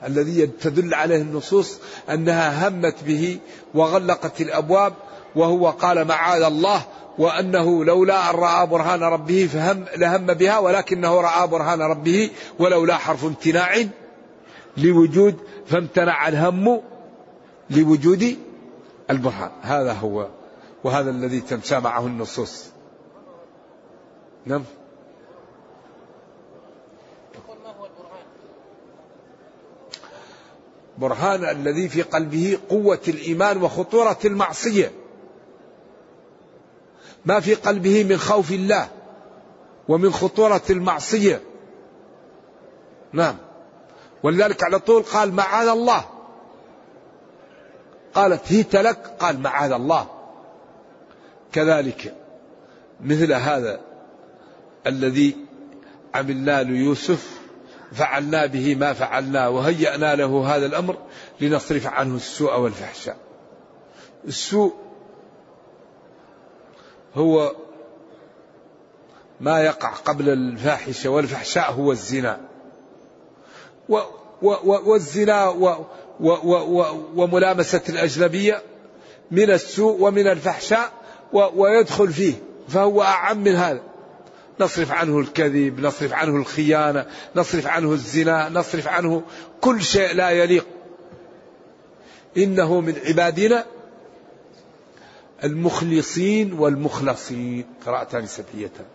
الذي 0.05 0.47
تدل 0.47 0.93
عليه 0.93 1.21
النصوص 1.21 1.77
أنها 2.09 2.67
همت 2.67 3.03
به 3.03 3.39
وغلقت 3.73 4.41
الأبواب 4.41 4.93
وهو 5.35 5.69
قال 5.69 6.07
معاذ 6.07 6.41
الله 6.41 6.85
وأنه 7.17 7.85
لولا 7.85 8.29
أن 8.29 8.35
رأى 8.35 8.67
برهان 8.67 9.03
ربه 9.03 9.49
فهم 9.53 9.85
لهم 9.97 10.25
بها 10.25 10.59
ولكنه 10.59 11.21
رأى 11.21 11.47
برهان 11.47 11.81
ربه 11.81 12.29
ولولا 12.59 12.97
حرف 12.97 13.25
امتناع 13.25 13.85
لوجود 14.77 15.35
فامتنع 15.65 16.27
الهم 16.27 16.81
لوجود 17.69 18.37
البرهان. 19.09 19.51
هذا 19.61 19.93
هو 19.93 20.27
وهذا 20.83 21.09
الذي 21.09 21.41
تمشى 21.41 21.79
معه 21.79 22.05
النصوص. 22.07 22.65
نعم؟ 24.45 24.63
برهان 30.97 31.45
الذي 31.45 31.89
في 31.89 32.01
قلبه 32.01 32.59
قوة 32.69 33.01
الإيمان 33.07 33.63
وخطورة 33.63 34.19
المعصية. 34.25 35.02
ما 37.25 37.39
في 37.39 37.53
قلبه 37.53 38.03
من 38.03 38.17
خوف 38.17 38.51
الله 38.51 38.87
ومن 39.87 40.11
خطورة 40.11 40.61
المعصية. 40.69 41.41
نعم. 43.13 43.35
ولذلك 44.23 44.63
على 44.63 44.79
طول 44.79 45.03
قال 45.03 45.33
معاذ 45.33 45.67
الله. 45.67 46.05
قالت 48.13 48.41
هيت 48.51 48.75
لك؟ 48.75 49.15
قال 49.19 49.39
معاذ 49.39 49.71
الله. 49.71 50.07
كذلك 51.51 52.15
مثل 53.01 53.33
هذا 53.33 53.79
الذي 54.87 55.37
عملنا 56.15 56.63
ليوسف 56.63 57.39
فعلنا 57.91 58.45
به 58.45 58.75
ما 58.75 58.93
فعلنا 58.93 59.47
وهيأنا 59.47 60.15
له 60.15 60.55
هذا 60.55 60.65
الأمر 60.65 60.97
لنصرف 61.41 61.87
عنه 61.87 62.15
السوء 62.15 62.59
والفحشاء. 62.59 63.17
السوء 64.27 64.73
هو 67.15 67.55
ما 69.41 69.61
يقع 69.61 69.89
قبل 69.89 70.29
الفاحشة 70.29 71.09
والفحشاء 71.09 71.71
هو 71.71 71.91
الزنا. 71.91 72.39
و 73.89 73.99
و 74.41 74.49
و 74.63 74.91
والزنا 74.91 75.49
و 75.49 75.85
و 76.19 76.29
و 76.29 76.85
وملامسة 77.15 77.81
الأجنبية 77.89 78.61
من 79.31 79.51
السوء 79.51 80.01
ومن 80.01 80.27
الفحشاء 80.27 80.91
ويدخل 81.33 82.13
فيه 82.13 82.33
فهو 82.67 83.01
أعم 83.01 83.37
من 83.37 83.55
هذا. 83.55 83.81
نصرف 84.59 84.91
عنه 84.91 85.19
الكذب 85.19 85.79
نصرف 85.79 86.13
عنه 86.13 86.35
الخيانة 86.35 87.05
نصرف 87.35 87.67
عنه 87.67 87.91
الزنا 87.91 88.49
نصرف 88.49 88.87
عنه 88.87 89.23
كل 89.61 89.81
شيء 89.81 90.15
لا 90.15 90.29
يليق. 90.29 90.65
إنه 92.37 92.81
من 92.81 92.95
عبادنا 93.07 93.65
المخلصين 95.43 96.53
والمخلصين. 96.53 97.65
قراءتان 97.85 98.25
سبعيتان 98.25 98.85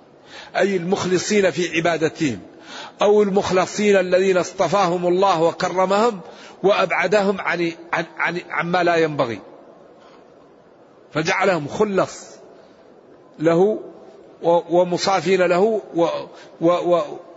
أي 0.57 0.77
المخلصين 0.77 1.51
في 1.51 1.77
عبادتهم 1.77 2.39
أو 3.03 3.23
المخلصين 3.23 3.97
الذين 3.97 4.37
اصطفاهم 4.37 5.07
الله 5.07 5.43
وكرمهم 5.43 6.21
وأبعدهم 6.63 7.41
عن 7.41 7.73
عن 7.93 8.05
عن 8.19 8.41
عما 8.51 8.83
لا 8.83 8.97
ينبغي. 8.97 9.41
فجعلهم 11.13 11.69
خلص 11.69 12.27
له 13.39 13.81
ومصافين 14.71 15.43
له 15.43 15.81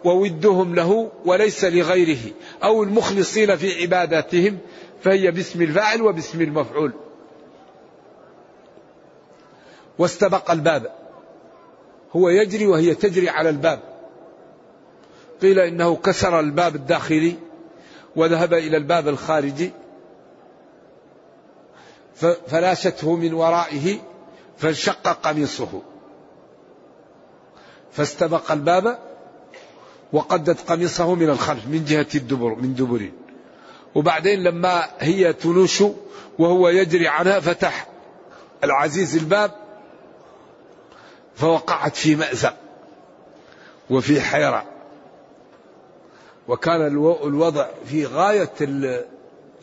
وودهم 0.03 0.75
له 0.75 1.11
وليس 1.25 1.65
لغيره. 1.65 2.31
أو 2.63 2.83
المخلصين 2.83 3.55
في 3.55 3.81
عباداتهم 3.81 4.57
فهي 5.03 5.31
باسم 5.31 5.61
الفاعل 5.61 6.01
وباسم 6.01 6.41
المفعول. 6.41 6.93
واستبق 9.97 10.51
الباب. 10.51 10.91
هو 12.15 12.29
يجري 12.29 12.67
وهي 12.67 12.95
تجري 12.95 13.29
على 13.29 13.49
الباب. 13.49 13.79
قيل 15.41 15.59
إنه 15.59 15.95
كسر 15.95 16.39
الباب 16.39 16.75
الداخلي 16.75 17.35
وذهب 18.15 18.53
إلى 18.53 18.77
الباب 18.77 19.07
الخارجي. 19.07 19.71
فلاشته 22.47 23.15
من 23.15 23.33
ورائه 23.33 23.97
فانشق 24.57 25.07
قميصه. 25.07 25.81
فاستبق 27.91 28.51
الباب 28.51 28.99
وقدت 30.13 30.69
قميصه 30.69 31.15
من 31.15 31.29
الخلف 31.29 31.67
من 31.67 31.85
جهة 31.85 32.07
الدبر 32.15 32.55
من 32.55 32.75
دبر. 32.75 33.11
وبعدين 33.95 34.43
لما 34.43 34.83
هي 34.99 35.33
تلوش 35.33 35.83
وهو 36.39 36.69
يجري 36.69 37.07
عنها 37.07 37.39
فتح 37.39 37.87
العزيز 38.63 39.17
الباب 39.17 39.60
فوقعت 41.41 41.95
في 41.95 42.15
مأزق 42.15 42.53
وفي 43.89 44.21
حيرة. 44.21 44.65
وكان 46.47 46.87
الوضع 47.23 47.67
في 47.85 48.05
غاية 48.05 48.53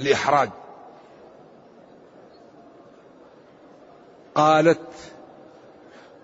الإحراج. 0.01 0.51
قالت 4.35 4.81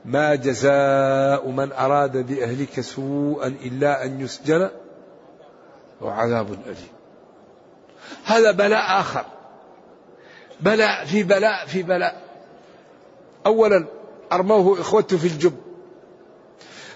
ما 0.04 0.34
جزاء 0.34 1.48
من 1.48 1.72
أراد 1.72 2.16
بأهلك 2.16 2.80
سوءا 2.80 3.46
إلا 3.46 4.04
أن 4.04 4.20
يسجن 4.20 4.70
وعذاب 6.00 6.52
أليم. 6.52 6.94
هذا 8.24 8.50
بلاء 8.50 9.00
آخر. 9.00 9.24
بلاء 10.60 11.04
في 11.04 11.22
بلاء 11.22 11.66
في 11.66 11.82
بلاء. 11.82 12.22
أولا 13.46 13.86
أرموه 14.34 14.80
إخوته 14.80 15.16
في 15.16 15.26
الجب. 15.26 15.54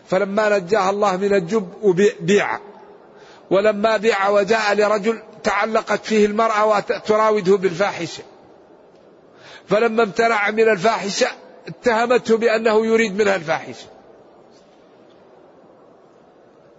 فلما 0.07 0.59
نجاه 0.59 0.90
الله 0.90 1.16
من 1.16 1.35
الجب 1.35 1.68
بيع. 2.20 2.59
ولما 3.51 3.96
بيع 3.96 4.29
وجاء 4.29 4.74
لرجل 4.74 5.22
تعلقت 5.42 6.05
فيه 6.05 6.27
المرأة 6.27 6.66
وتراوده 6.66 7.57
بالفاحشة. 7.57 8.22
فلما 9.68 10.03
امتنع 10.03 10.51
من 10.51 10.68
الفاحشة 10.68 11.27
اتهمته 11.68 12.37
بأنه 12.37 12.87
يريد 12.87 13.16
منها 13.16 13.37
الفاحشة. 13.37 13.87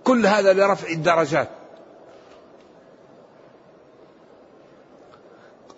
كل 0.04 0.26
هذا 0.26 0.54
لرفع 0.54 0.90
الدرجات. 0.90 1.50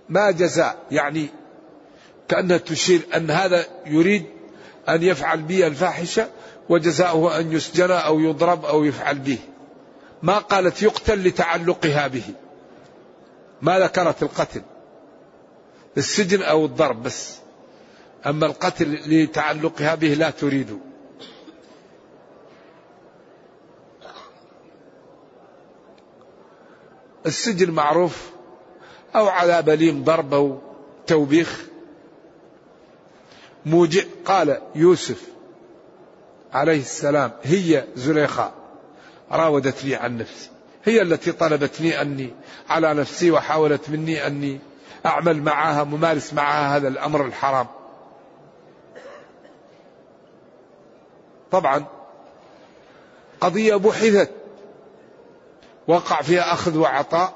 ما 0.10 0.32
جزاء 0.32 0.78
يعني 0.92 1.28
كأنها 2.28 2.58
تشير 2.58 3.02
أن 3.16 3.32
هذا 3.32 3.66
يريد 3.86 4.26
أن 4.90 5.04
يفعل 5.04 5.42
بي 5.42 5.68
الفاحشة 5.68 6.28
وجزاؤه 6.70 7.40
أن 7.40 7.52
يسجن 7.52 7.92
أو 7.92 8.20
يضرب 8.20 8.66
أو 8.66 8.84
يفعل 8.84 9.20
به. 9.20 9.38
ما 10.24 10.38
قالت 10.38 10.82
يقتل 10.82 11.28
لتعلقها 11.28 12.08
به. 12.08 12.24
ما 13.62 13.80
ذكرت 13.80 14.24
القتل. 14.24 14.62
السجن 15.98 16.42
أو 16.42 16.66
الضرب 16.66 17.04
بس. 17.04 17.38
أما 18.26 18.46
القتل 18.46 19.00
لتعلقها 19.06 19.96
به 19.96 20.14
لا 20.14 20.30
تريد. 20.30 20.80
السجن 27.26 27.72
معروف 27.72 28.30
أو 29.16 29.28
عذاب 29.28 29.70
أليم 29.70 30.04
ضرب 30.04 30.34
أو 30.34 30.60
توبيخ. 31.08 31.71
موجع. 33.66 34.02
قال 34.26 34.62
يوسف 34.76 35.22
عليه 36.54 36.80
السلام 36.80 37.32
هي 37.44 37.84
زليخة 37.96 38.52
راودتني 39.32 39.96
عن 39.96 40.18
نفسي. 40.18 40.50
هي 40.84 41.02
التي 41.02 41.32
طلبتني 41.32 42.02
أني 42.02 42.34
على 42.70 42.94
نفسي 42.94 43.32
وحاولت 43.32 43.90
مني 43.90 44.28
أني 44.28 44.60
أعمل 45.06 45.42
معها 45.44 45.84
ممارس 45.84 46.34
معها 46.34 46.78
هذا 46.78 46.88
الأمر 46.88 47.26
الحرام. 47.26 47.68
طبعا 51.52 51.86
قضية 53.42 53.76
بحثت 53.76 54.32
وقع 55.88 56.22
فيها 56.22 56.54
أخذ 56.54 56.78
وعطاء. 56.78 57.34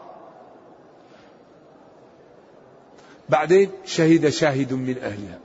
بعدين 3.30 3.72
شهد 3.86 4.30
شاهد 4.30 4.74
من 4.74 4.98
أهلها. 5.04 5.45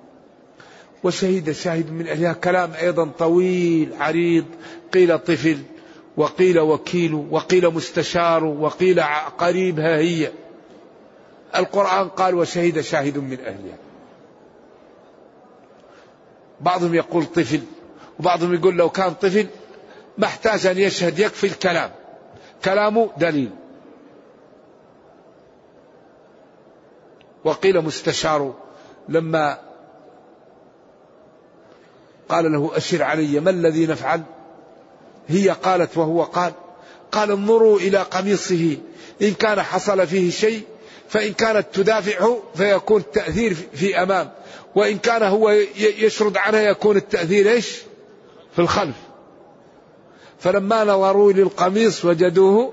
وشهد 1.05 1.53
شاهد 1.53 1.91
من 1.91 2.09
أهلها. 2.09 2.33
كلام 2.33 2.73
أيضا 2.73 3.11
طويل 3.19 3.95
عريض. 4.01 4.45
قيل 4.93 5.19
طفل 5.19 5.59
وقيل 6.17 6.59
وكيل 6.61 7.15
وقيل 7.15 7.71
مستشار 7.71 8.45
وقيل 8.45 9.03
قريبها 9.39 9.97
هي. 9.97 10.31
القرآن 11.57 12.09
قال 12.09 12.35
وشهد 12.35 12.81
شاهد 12.81 13.19
من 13.19 13.39
أهلها. 13.41 13.77
بعضهم 16.61 16.95
يقول 16.95 17.25
طفل 17.25 17.61
وبعضهم 18.19 18.55
يقول 18.55 18.77
لو 18.77 18.91
كان 18.91 19.15
طفل 19.15 19.47
ما 20.19 20.27
احتاج 20.27 20.67
أن 20.67 20.79
يشهد 20.79 21.19
يكفي 21.19 21.47
الكلام. 21.47 21.91
كلامه 22.65 23.11
دليل. 23.17 23.51
وقيل 27.45 27.81
مستشار 27.81 28.55
لما 29.09 29.70
قال 32.31 32.53
له 32.53 32.71
أشر 32.75 33.03
علي 33.03 33.41
ما 33.41 33.51
الذي 33.51 33.87
نفعل؟ 33.87 34.23
هي 35.29 35.49
قالت 35.49 35.97
وهو 35.97 36.23
قال 36.23 36.53
قال 37.13 37.31
انظروا 37.31 37.79
إلى 37.79 37.99
قميصه 37.99 38.77
إن 39.23 39.35
كان 39.35 39.63
حصل 39.63 40.07
فيه 40.07 40.31
شيء 40.31 40.63
فإن 41.09 41.33
كانت 41.33 41.67
تدافعه 41.73 42.43
فيكون 42.55 43.01
التأثير 43.01 43.57
في 43.75 44.03
أمام 44.03 44.31
وإن 44.75 44.99
كان 44.99 45.23
هو 45.23 45.51
يشرد 45.77 46.37
عنها 46.37 46.61
يكون 46.61 46.97
التأثير 46.97 47.51
إيش؟ 47.51 47.77
في 48.53 48.59
الخلف. 48.59 48.97
فلما 50.39 50.85
نظروا 50.85 51.33
للقميص 51.33 52.05
وجدوه 52.05 52.73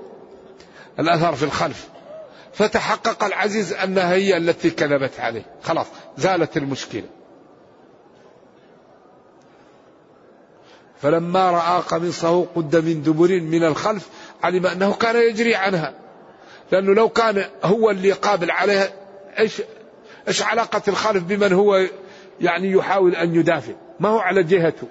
الأثر 0.98 1.34
في 1.34 1.42
الخلف 1.42 1.88
فتحقق 2.52 3.24
العزيز 3.24 3.72
أنها 3.72 4.14
هي 4.14 4.36
التي 4.36 4.70
كذبت 4.70 5.20
عليه. 5.20 5.46
خلاص 5.62 5.86
زالت 6.18 6.56
المشكلة. 6.56 7.17
فلما 11.02 11.50
رأى 11.50 11.82
قميصه 11.82 12.44
قد 12.44 12.76
من 12.76 13.02
دبر 13.02 13.40
من 13.40 13.64
الخلف 13.64 14.08
علم 14.42 14.66
أنه 14.66 14.94
كان 14.94 15.16
يجري 15.16 15.54
عنها. 15.54 15.94
لأنه 16.72 16.94
لو 16.94 17.08
كان 17.08 17.44
هو 17.64 17.90
اللي 17.90 18.12
قابل 18.12 18.50
عليها 18.50 18.92
إيش 19.38 19.62
إيش 20.28 20.42
علاقة 20.42 20.82
الخلف 20.88 21.22
بمن 21.22 21.52
هو 21.52 21.86
يعني 22.40 22.70
يحاول 22.70 23.14
أن 23.14 23.34
يدافع؟ 23.34 23.72
ما 24.00 24.08
هو 24.08 24.18
على 24.18 24.42
جهته. 24.42 24.88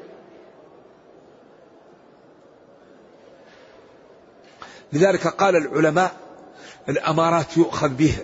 لذلك 4.94 5.28
قال 5.28 5.56
العلماء 5.56 6.12
الأمارات 6.90 7.58
يؤخذ 7.58 7.90
بها 7.90 8.20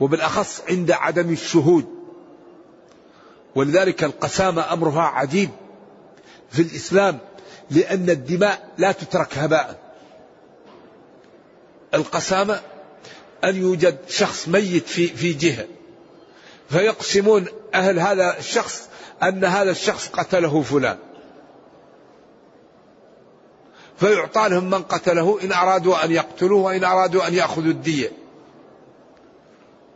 وبالأخص 0.00 0.62
عند 0.68 0.90
عدم 0.90 1.32
الشهود. 1.32 1.86
ولذلك 3.54 4.04
القسامة 4.04 4.72
أمرها 4.72 5.02
عجيب. 5.02 5.50
في 6.54 6.62
الإسلام 6.62 7.18
لأن 7.70 8.10
الدماء 8.10 8.68
لا 8.78 8.92
تترك 8.92 9.38
هباء. 9.38 9.78
القسامة 11.94 12.60
أن 13.44 13.56
يوجد 13.56 13.98
شخص 14.08 14.48
ميت 14.48 14.88
في 14.88 15.06
في 15.08 15.32
جهة. 15.32 15.66
فيقسمون 16.70 17.46
أهل 17.74 17.98
هذا 17.98 18.38
الشخص 18.38 18.88
أن 19.22 19.44
هذا 19.44 19.70
الشخص 19.70 20.08
قتله 20.08 20.62
فلان. 20.62 20.98
فيعطى 23.96 24.48
لهم 24.48 24.70
من 24.70 24.82
قتله 24.82 25.38
إن 25.42 25.52
أرادوا 25.52 26.04
أن 26.04 26.12
يقتلوه 26.12 26.62
وإن 26.62 26.84
أرادوا 26.84 27.28
أن 27.28 27.34
يأخذوا 27.34 27.72
الدية. 27.72 28.12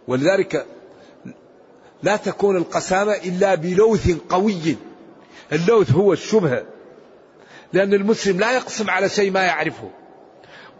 ولذلك 0.08 0.66
لا 2.02 2.16
تكون 2.16 2.56
القسامة 2.56 3.12
إلا 3.12 3.54
بلوث 3.54 4.10
قوي. 4.28 4.76
اللوث 5.52 5.92
هو 5.92 6.12
الشبهة. 6.12 6.66
لأن 7.72 7.94
المسلم 7.94 8.40
لا 8.40 8.52
يقسم 8.52 8.90
على 8.90 9.08
شيء 9.08 9.30
ما 9.30 9.42
يعرفه. 9.42 9.90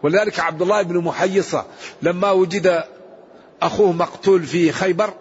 ولذلك 0.03 0.39
عبد 0.39 0.61
الله 0.61 0.81
بن 0.81 0.97
محيصة 0.97 1.65
لما 2.01 2.31
وجد 2.31 2.83
أخوه 3.61 3.91
مقتول 3.91 4.43
في 4.43 4.71
خيبر 4.71 5.13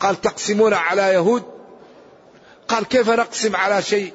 قال 0.00 0.20
تقسمون 0.20 0.74
على 0.74 1.02
يهود؟ 1.02 1.42
قال 2.68 2.84
كيف 2.84 3.10
نقسم 3.10 3.56
على 3.56 3.82
شيء؟ 3.82 4.12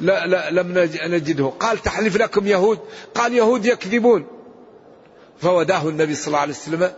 لا, 0.00 0.26
لا 0.26 0.50
لم 0.50 0.78
نجده. 1.14 1.52
قال 1.60 1.78
تحلف 1.78 2.16
لكم 2.16 2.46
يهود؟ 2.46 2.78
قال 3.14 3.34
يهود 3.34 3.66
يكذبون. 3.66 4.26
فوداه 5.38 5.88
النبي 5.88 6.14
صلى 6.14 6.26
الله 6.26 6.38
عليه 6.38 6.52
وسلم 6.52 6.92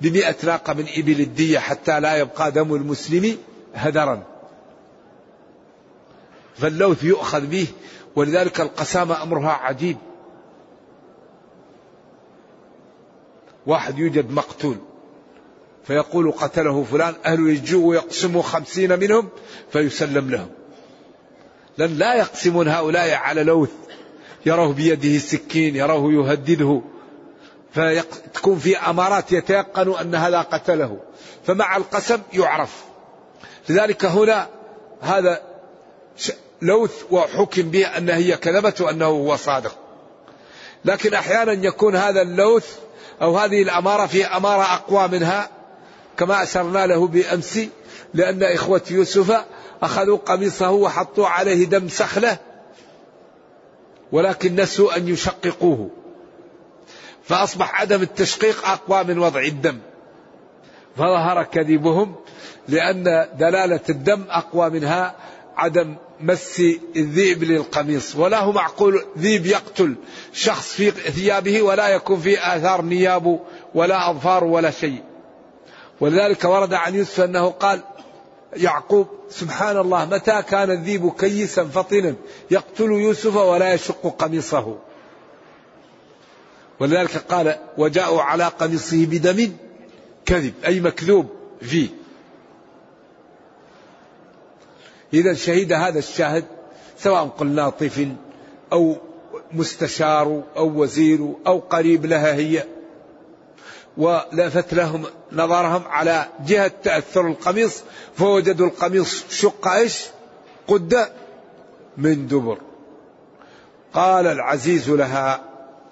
بمئة 0.00 0.36
ناقة 0.44 0.72
من 0.72 0.86
إبل 0.96 1.20
الدية 1.20 1.58
حتى 1.58 2.00
لا 2.00 2.16
يبقى 2.16 2.52
دم 2.52 2.74
المسلم 2.74 3.38
هدرا. 3.74 4.22
فاللوث 6.56 7.04
يؤخذ 7.04 7.46
به 7.46 7.66
ولذلك 8.16 8.60
القسامة 8.60 9.22
أمرها 9.22 9.50
عجيب. 9.50 9.96
واحد 13.66 13.98
يوجد 13.98 14.30
مقتول 14.30 14.76
فيقول 15.84 16.32
قتله 16.32 16.84
فلان 16.84 17.14
أهل 17.24 17.48
يجوا 17.48 17.88
ويقسموا 17.88 18.42
خمسين 18.42 18.98
منهم 18.98 19.28
فيسلم 19.72 20.30
لهم. 20.30 20.48
لأن 21.78 21.98
لا 21.98 22.14
يقسمون 22.14 22.68
هؤلاء 22.68 23.14
على 23.14 23.44
لوث 23.44 23.70
يروه 24.46 24.72
بيده 24.72 25.16
السكين 25.16 25.76
يروه 25.76 26.12
يهدده. 26.12 26.82
فتكون 27.72 28.58
في 28.58 28.78
أمارات 28.78 29.32
يتيقن 29.32 29.94
أن 30.00 30.14
هذا 30.14 30.40
قتله 30.40 30.96
فمع 31.46 31.76
القسم 31.76 32.20
يعرف. 32.32 32.84
لذلك 33.68 34.04
هنا 34.04 34.48
هذا 35.00 35.40
لوث 36.62 37.02
وحكم 37.10 37.62
به 37.62 37.86
أنها 37.86 38.16
هي 38.16 38.36
كذبت 38.36 38.80
وأنه 38.80 39.06
هو 39.06 39.36
صادق. 39.36 39.76
لكن 40.84 41.14
أحيانا 41.14 41.52
يكون 41.52 41.96
هذا 41.96 42.22
اللوث 42.22 42.76
أو 43.22 43.38
هذه 43.38 43.62
الأمارة 43.62 44.06
في 44.06 44.24
أمارة 44.26 44.62
أقوى 44.62 45.08
منها 45.08 45.50
كما 46.16 46.42
أشرنا 46.42 46.86
له 46.86 47.06
بأمس 47.06 47.60
لأن 48.14 48.42
إخوة 48.42 48.82
يوسف 48.90 49.44
أخذوا 49.82 50.18
قميصه 50.18 50.70
وحطوا 50.70 51.26
عليه 51.26 51.66
دم 51.66 51.88
سخلة 51.88 52.38
ولكن 54.12 54.56
نسوا 54.56 54.96
أن 54.96 55.08
يشققوه. 55.08 55.90
فأصبح 57.24 57.80
عدم 57.80 58.02
التشقيق 58.02 58.68
أقوى 58.68 59.04
من 59.04 59.18
وضع 59.18 59.40
الدم. 59.40 59.78
فظهر 60.96 61.42
كذبهم 61.42 62.14
لأن 62.68 63.28
دلالة 63.38 63.80
الدم 63.88 64.24
أقوى 64.28 64.70
منها 64.70 65.14
عدم 65.56 65.96
مس 66.20 66.62
الذئب 66.96 67.44
للقميص. 67.44 68.16
ولا 68.16 68.40
هو 68.40 68.52
معقول 68.52 69.04
ذيب 69.18 69.46
يقتل 69.46 69.94
شخص 70.32 70.72
في 70.72 70.90
ثيابه 70.90 71.62
ولا 71.62 71.88
يكون 71.88 72.20
فيه 72.20 72.56
آثار 72.56 72.82
نياب 72.82 73.40
ولا 73.74 74.10
أظفار 74.10 74.44
ولا 74.44 74.70
شيء. 74.70 75.02
ولذلك 76.00 76.44
ورد 76.44 76.74
عن 76.74 76.94
يوسف 76.94 77.20
أنه 77.20 77.50
قال 77.50 77.80
يعقوب 78.56 79.08
سبحان 79.30 79.76
الله 79.76 80.04
متى 80.04 80.42
كان 80.42 80.70
الذيب 80.70 81.12
كيسا 81.12 81.64
فطنا 81.64 82.14
يقتل 82.50 82.84
يوسف 82.84 83.36
ولا 83.36 83.74
يشق 83.74 84.16
قميصه. 84.18 84.78
ولذلك 86.80 87.16
قال 87.16 87.58
وجاءوا 87.78 88.22
على 88.22 88.44
قميصه 88.44 89.06
بدم 89.06 89.52
كذب 90.26 90.54
أي 90.66 90.80
مكذوب 90.80 91.26
فيه 91.60 91.88
إذا 95.14 95.34
شهد 95.34 95.72
هذا 95.72 95.98
الشاهد 95.98 96.44
سواء 96.98 97.24
قلنا 97.26 97.70
طفل 97.70 98.12
أو 98.72 98.96
مستشار 99.52 100.42
أو 100.56 100.82
وزير 100.82 101.34
أو 101.46 101.58
قريب 101.58 102.06
لها 102.06 102.34
هي 102.34 102.64
ولفت 103.96 104.74
لهم 104.74 105.04
نظرهم 105.32 105.82
على 105.86 106.26
جهة 106.46 106.72
تأثر 106.82 107.26
القميص 107.26 107.82
فوجدوا 108.16 108.66
القميص 108.66 109.24
شق 109.30 109.68
إيش؟ 109.68 110.06
قد 110.68 111.08
من 111.96 112.26
دبر. 112.26 112.58
قال 113.94 114.26
العزيز 114.26 114.90
لها 114.90 115.49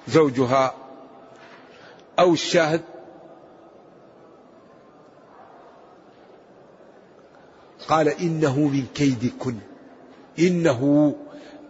زوجها 0.08 0.74
أو 2.18 2.32
الشاهد 2.32 2.80
قال 7.88 8.08
إنه 8.08 8.58
من 8.58 8.86
كيدكن. 8.94 9.56
إنه 10.38 11.14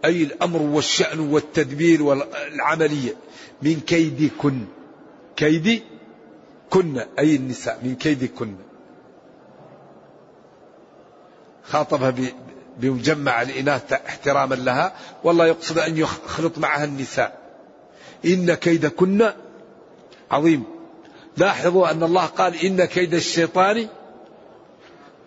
أي 0.05 0.23
الأمر 0.23 0.61
والشأن 0.61 1.19
والتدبير 1.19 2.03
والعملية 2.03 3.15
من 3.61 3.79
كيدكن. 3.79 4.65
كيد 5.35 5.83
كن 6.69 6.97
أي 7.19 7.35
النساء 7.35 7.79
من 7.83 7.95
كيد 7.95 8.25
كن 8.25 8.55
خاطبها 11.63 12.13
بمجمع 12.77 13.41
الإناث 13.41 13.93
احتراما 13.93 14.55
لها 14.55 14.93
والله 15.23 15.45
يقصد 15.45 15.79
أن 15.79 15.97
يخلط 15.97 16.57
معها 16.57 16.83
النساء. 16.83 17.38
إن 18.25 18.53
كيد 18.53 18.85
كن 18.85 19.31
عظيم. 20.31 20.63
لاحظوا 21.37 21.91
أن 21.91 22.03
الله 22.03 22.25
قال 22.25 22.65
إن 22.65 22.85
كيد 22.85 23.13
الشيطان 23.13 23.87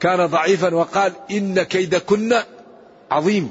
كان 0.00 0.26
ضعيفا 0.26 0.74
وقال 0.74 1.12
إن 1.30 1.62
كيد 1.62 1.96
كن 1.96 2.34
عظيم. 3.10 3.50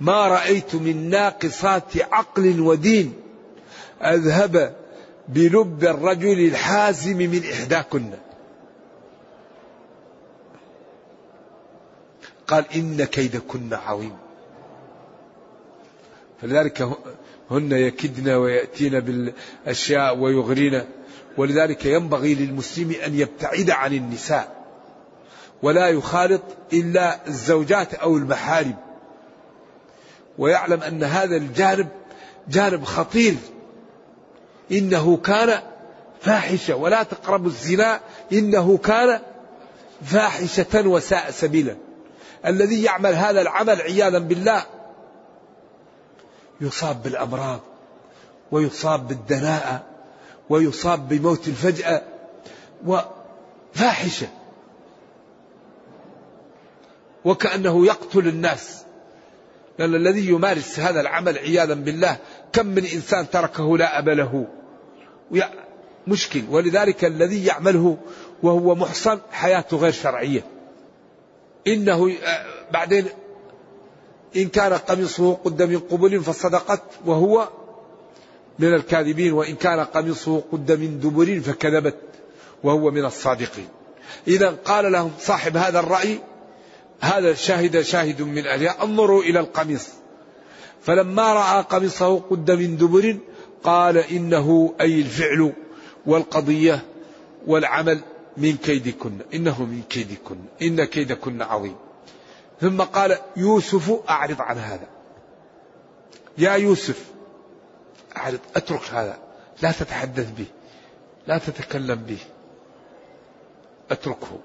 ما 0.00 0.28
رأيت 0.28 0.74
من 0.74 1.10
ناقصات 1.10 2.12
عقل 2.12 2.60
ودين 2.60 3.14
أذهب 4.02 4.76
بلب 5.28 5.84
الرجل 5.84 6.46
الحازم 6.48 7.16
من 7.16 7.42
إحداكن. 7.52 8.10
قال 12.46 12.64
إن 12.74 13.04
كيدكن 13.04 13.74
عظيم. 13.74 14.16
فلذلك 16.42 16.88
هن 17.50 17.72
يكدن 17.72 18.30
ويأتين 18.30 19.00
بالأشياء 19.00 20.16
ويغرين. 20.16 20.84
ولذلك 21.36 21.86
ينبغي 21.86 22.34
للمسلم 22.34 22.94
أن 23.06 23.18
يبتعد 23.18 23.70
عن 23.70 23.92
النساء. 23.92 24.64
ولا 25.62 25.88
يخالط 25.88 26.42
إلا 26.72 27.26
الزوجات 27.26 27.94
أو 27.94 28.16
المحارم. 28.16 28.76
ويعلم 30.38 30.82
أن 30.82 31.02
هذا 31.02 31.36
الجانب 31.36 31.88
جانب 32.48 32.84
خطير. 32.84 33.34
إنه 34.72 35.16
كان 35.16 35.62
فاحشة. 36.20 36.76
ولا 36.76 37.02
تقربوا 37.02 37.46
الزنا. 37.46 38.00
إنه 38.32 38.78
كان 38.78 39.20
فاحشة 40.04 40.88
وساء 40.88 41.30
سبيلا. 41.30 41.76
الذي 42.46 42.82
يعمل 42.82 43.14
هذا 43.14 43.40
العمل 43.40 43.80
عياذا 43.80 44.18
بالله 44.18 44.62
يصاب 46.60 47.02
بالأمراض 47.02 47.60
ويصاب 48.52 49.08
بالدناءة 49.08 49.84
ويصاب 50.50 51.08
بموت 51.08 51.48
الفجأة 51.48 52.02
وفاحشة. 52.86 54.26
وكأنه 57.24 57.86
يقتل 57.86 58.28
الناس. 58.28 58.82
لأن 59.78 59.94
الذي 59.94 60.28
يمارس 60.28 60.80
هذا 60.80 61.00
العمل 61.00 61.38
عياذا 61.38 61.74
بالله 61.74 62.16
كم 62.52 62.66
من 62.66 62.84
إنسان 62.84 63.30
تركه 63.30 63.78
لا 63.78 63.98
أب 63.98 64.08
له؟ 64.08 64.46
مشكل. 66.06 66.42
ولذلك 66.50 67.04
الذي 67.04 67.44
يعمله 67.44 67.96
وهو 68.42 68.74
محصن 68.74 69.18
حياته 69.32 69.76
غير 69.76 69.92
شرعية. 69.92 70.44
إنه 71.66 72.12
آه، 72.24 72.46
بعدين 72.72 73.06
إن 74.36 74.48
كان 74.48 74.72
قميصه 74.72 75.34
قد 75.34 75.62
من 75.62 75.78
قبل 75.78 76.20
فصدقت 76.20 76.82
وهو 77.06 77.48
من 78.58 78.74
الكاذبين 78.74 79.32
وإن 79.32 79.54
كان 79.54 79.80
قميصه 79.80 80.42
قد 80.52 80.72
من 80.72 81.00
دبر 81.00 81.40
فكذبت 81.40 81.96
وهو 82.64 82.90
من 82.90 83.04
الصادقين. 83.04 83.68
إذا 84.28 84.50
قال 84.50 84.92
لهم 84.92 85.10
صاحب 85.20 85.56
هذا 85.56 85.80
الرأي 85.80 86.20
هذا 87.00 87.34
شاهد 87.34 87.80
شاهد 87.80 88.22
من 88.22 88.46
أهلها 88.46 88.84
انظروا 88.84 89.22
إلى 89.22 89.40
القميص. 89.40 89.88
فلما 90.82 91.32
رأى 91.32 91.62
قميصه 91.62 92.18
قد 92.18 92.50
من 92.50 92.76
دبر 92.76 93.16
قال 93.64 93.96
إنه 93.96 94.74
أي 94.80 95.00
الفعل 95.00 95.52
والقضية 96.06 96.82
والعمل 97.46 98.00
من 98.36 98.56
كيدكن 98.56 99.12
إنه 99.34 99.64
من 99.64 99.82
كيدكن 99.88 100.36
إن 100.62 100.84
كيدكن 100.84 101.42
عظيم. 101.42 101.76
ثم 102.60 102.82
قال 102.82 103.18
يوسف 103.36 104.08
أعرض 104.08 104.40
عن 104.40 104.58
هذا. 104.58 104.86
يا 106.38 106.52
يوسف 106.52 107.04
أعرض 108.16 108.40
أترك 108.56 108.90
هذا. 108.90 109.18
لا 109.62 109.72
تتحدث 109.72 110.30
به 110.38 110.46
لا 111.26 111.38
تتكلم 111.38 111.94
به. 111.94 112.18
أتركه. 113.90 114.38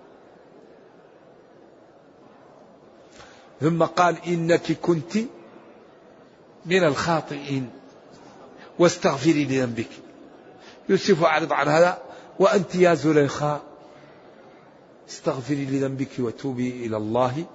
ثم 3.61 3.83
قال 3.83 4.17
إنك 4.27 4.71
كنت 4.71 5.17
من 6.65 6.83
الخاطئين 6.83 7.69
واستغفري 8.79 9.45
لذنبك. 9.45 9.89
يوسف 10.89 11.23
أعرض 11.23 11.53
عن 11.53 11.67
هذا 11.67 12.01
وأنت 12.39 12.75
يا 12.75 12.93
زليخا 12.93 13.61
استغفري 15.09 15.65
لذنبك 15.65 16.09
وتوبي 16.19 16.85
إلى 16.85 16.97
الله. 16.97 17.45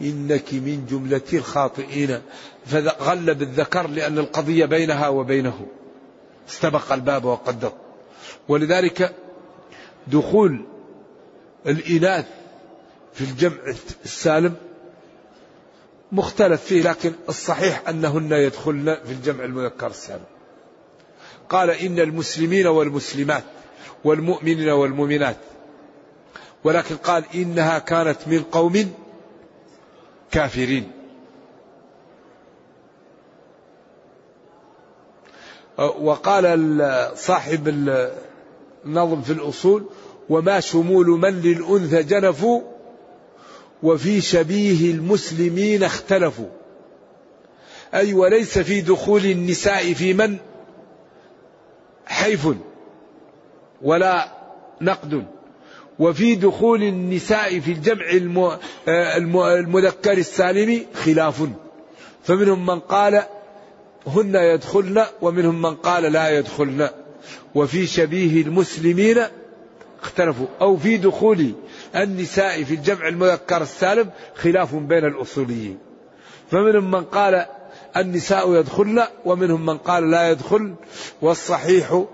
إنك 0.00 0.54
من 0.54 0.86
جملة 0.90 1.22
الخاطئين. 1.32 2.20
فغلب 2.66 3.42
الذكر 3.42 3.86
لأن 3.86 4.18
القضية 4.18 4.64
بينها 4.64 5.08
وبينه. 5.08 5.66
استبق 6.48 6.92
الباب 6.92 7.24
وقدر. 7.24 7.72
ولذلك 8.48 9.14
دخول 10.06 10.64
الإناث 11.66 12.26
في 13.14 13.20
الجمع 13.20 13.58
السالم 14.04 14.54
مختلف 16.12 16.64
فيه 16.64 16.82
لكن 16.82 17.12
الصحيح 17.28 17.88
أنهن 17.88 18.32
يدخلن 18.32 18.98
في 19.06 19.12
الجمع 19.12 19.44
المذكر 19.44 19.86
السالم. 19.86 20.24
قال 21.48 21.70
إن 21.70 21.98
المسلمين 21.98 22.66
والمسلمات 22.66 23.44
والمؤمنين 24.04 24.68
والمؤمنات. 24.68 25.36
ولكن 26.64 26.96
قال 26.96 27.24
إنها 27.34 27.78
كانت 27.78 28.18
من 28.26 28.42
قوم 28.42 28.94
كافرين 30.34 30.90
وقال 35.78 36.72
صاحب 37.16 37.68
النظم 38.84 39.22
في 39.22 39.32
الأصول 39.32 39.84
وما 40.28 40.60
شمول 40.60 41.06
من 41.06 41.40
للأنثى 41.40 42.02
جنفوا 42.02 42.60
وفي 43.82 44.20
شبيه 44.20 44.90
المسلمين 44.90 45.82
اختلفوا. 45.82 46.48
أي 47.94 48.14
وليس 48.14 48.58
في 48.58 48.80
دخول 48.80 49.24
النساء 49.24 49.92
في 49.92 50.14
من؟ 50.14 50.36
حيف 52.06 52.48
ولا 53.82 54.28
نقد. 54.80 55.24
وفي 55.98 56.34
دخول 56.34 56.82
النساء 56.82 57.60
في 57.60 57.72
الجمع 57.72 58.04
المذكر 59.58 60.12
السالم 60.12 60.86
خلاف. 60.94 61.48
فمنهم 62.22 62.66
من 62.66 62.80
قال 62.80 63.22
هن 64.06 64.34
يدخلن 64.34 65.04
ومنهم 65.22 65.62
من 65.62 65.74
قال 65.74 66.02
لا 66.02 66.38
يدخلن. 66.38 66.88
وفي 67.54 67.86
شبيه 67.86 68.42
المسلمين 68.42 69.22
اختلفوا. 70.02 70.46
أو 70.60 70.76
في 70.76 70.96
دخول 70.96 71.52
النساء 71.96 72.64
في 72.64 72.74
الجمع 72.74 73.08
المذكر 73.08 73.62
السالم 73.62 74.10
خلاف 74.34 74.74
بين 74.74 75.04
الأصوليين. 75.04 75.78
فمنهم 76.50 76.90
من 76.90 77.04
قال 77.04 77.46
النساء 77.96 78.54
يدخلن 78.54 79.02
ومنهم 79.24 79.66
من 79.66 79.78
قال 79.78 80.10
لا 80.10 80.30
يدخل 80.30 80.74
والصحيح 81.22 82.04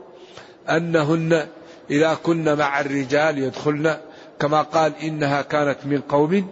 أنهن 0.68 1.46
إذا 1.90 2.14
كن 2.14 2.58
مع 2.58 2.80
الرجال 2.80 3.38
يدخلن 3.38 3.96
كما 4.40 4.62
قال 4.62 4.92
إنها 5.02 5.42
كانت 5.42 5.78
من 5.84 6.00
قوم 6.00 6.50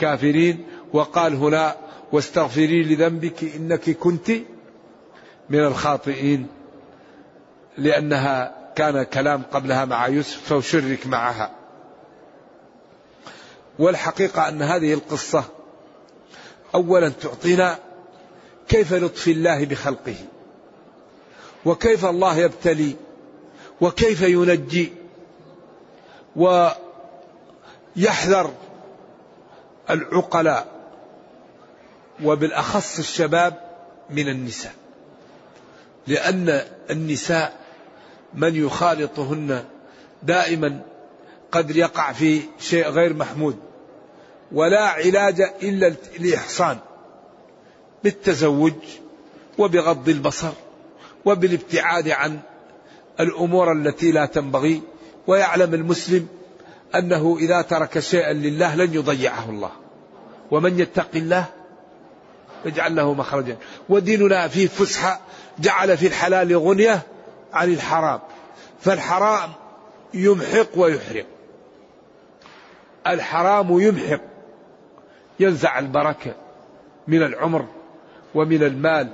كافرين 0.00 0.66
وقال 0.92 1.34
هنا 1.34 1.76
واستغفري 2.12 2.82
لذنبك 2.82 3.44
إنك 3.56 3.90
كنت 3.90 4.30
من 5.50 5.58
الخاطئين 5.58 6.46
لأنها 7.78 8.54
كان 8.76 9.02
كلام 9.02 9.42
قبلها 9.52 9.84
مع 9.84 10.08
يوسف 10.08 10.52
فشرك 10.52 11.06
معها. 11.06 11.50
والحقيقة 13.78 14.48
أن 14.48 14.62
هذه 14.62 14.94
القصة 14.94 15.44
أولا 16.74 17.08
تعطينا 17.08 17.78
كيف 18.68 18.92
لطف 18.92 19.28
الله 19.28 19.64
بخلقه 19.64 20.16
وكيف 21.64 22.04
الله 22.04 22.38
يبتلي 22.38 22.96
وكيف 23.80 24.22
ينجي 24.22 24.92
ويحذر 27.96 28.52
العقلاء 29.90 30.66
وبالأخص 32.24 32.98
الشباب 32.98 33.60
من 34.10 34.28
النساء. 34.28 34.74
لأن 36.06 36.62
النساء 36.90 37.56
من 38.34 38.54
يخالطهن 38.66 39.64
دائما 40.22 40.80
قد 41.52 41.76
يقع 41.76 42.12
في 42.12 42.40
شيء 42.58 42.88
غير 42.88 43.14
محمود 43.14 43.58
ولا 44.52 44.84
علاج 44.84 45.40
إلا 45.62 45.94
الاحصان 46.20 46.78
بالتزوج 48.04 48.72
وبغض 49.58 50.08
البصر 50.08 50.52
وبالابتعاد 51.24 52.08
عن 52.08 52.40
الأمور 53.20 53.72
التي 53.72 54.12
لا 54.12 54.26
تنبغي 54.26 54.82
ويعلم 55.26 55.74
المسلم 55.74 56.28
أنه 56.94 57.36
إذا 57.40 57.62
ترك 57.62 57.98
شيئا 57.98 58.32
لله 58.32 58.74
لن 58.74 58.94
يضيعه 58.94 59.50
الله. 59.50 59.70
ومن 60.50 60.80
يتق 60.80 61.08
الله 61.14 61.44
يجعل 62.64 62.96
له 62.96 63.14
مخرجا. 63.14 63.56
وديننا 63.88 64.48
فيه 64.48 64.66
فسحة 64.66 65.20
جعل 65.58 65.96
في 65.96 66.06
الحلال 66.06 66.58
غنية 66.58 67.02
عن 67.52 67.72
الحرام. 67.72 68.20
فالحرام 68.80 69.52
يمحق 70.14 70.68
ويحرق 70.76 71.26
الحرام 73.06 73.80
يمحق 73.80 74.20
ينزع 75.40 75.78
البركة 75.78 76.34
من 77.08 77.22
العمر 77.22 77.66
ومن 78.34 78.62
المال 78.62 79.08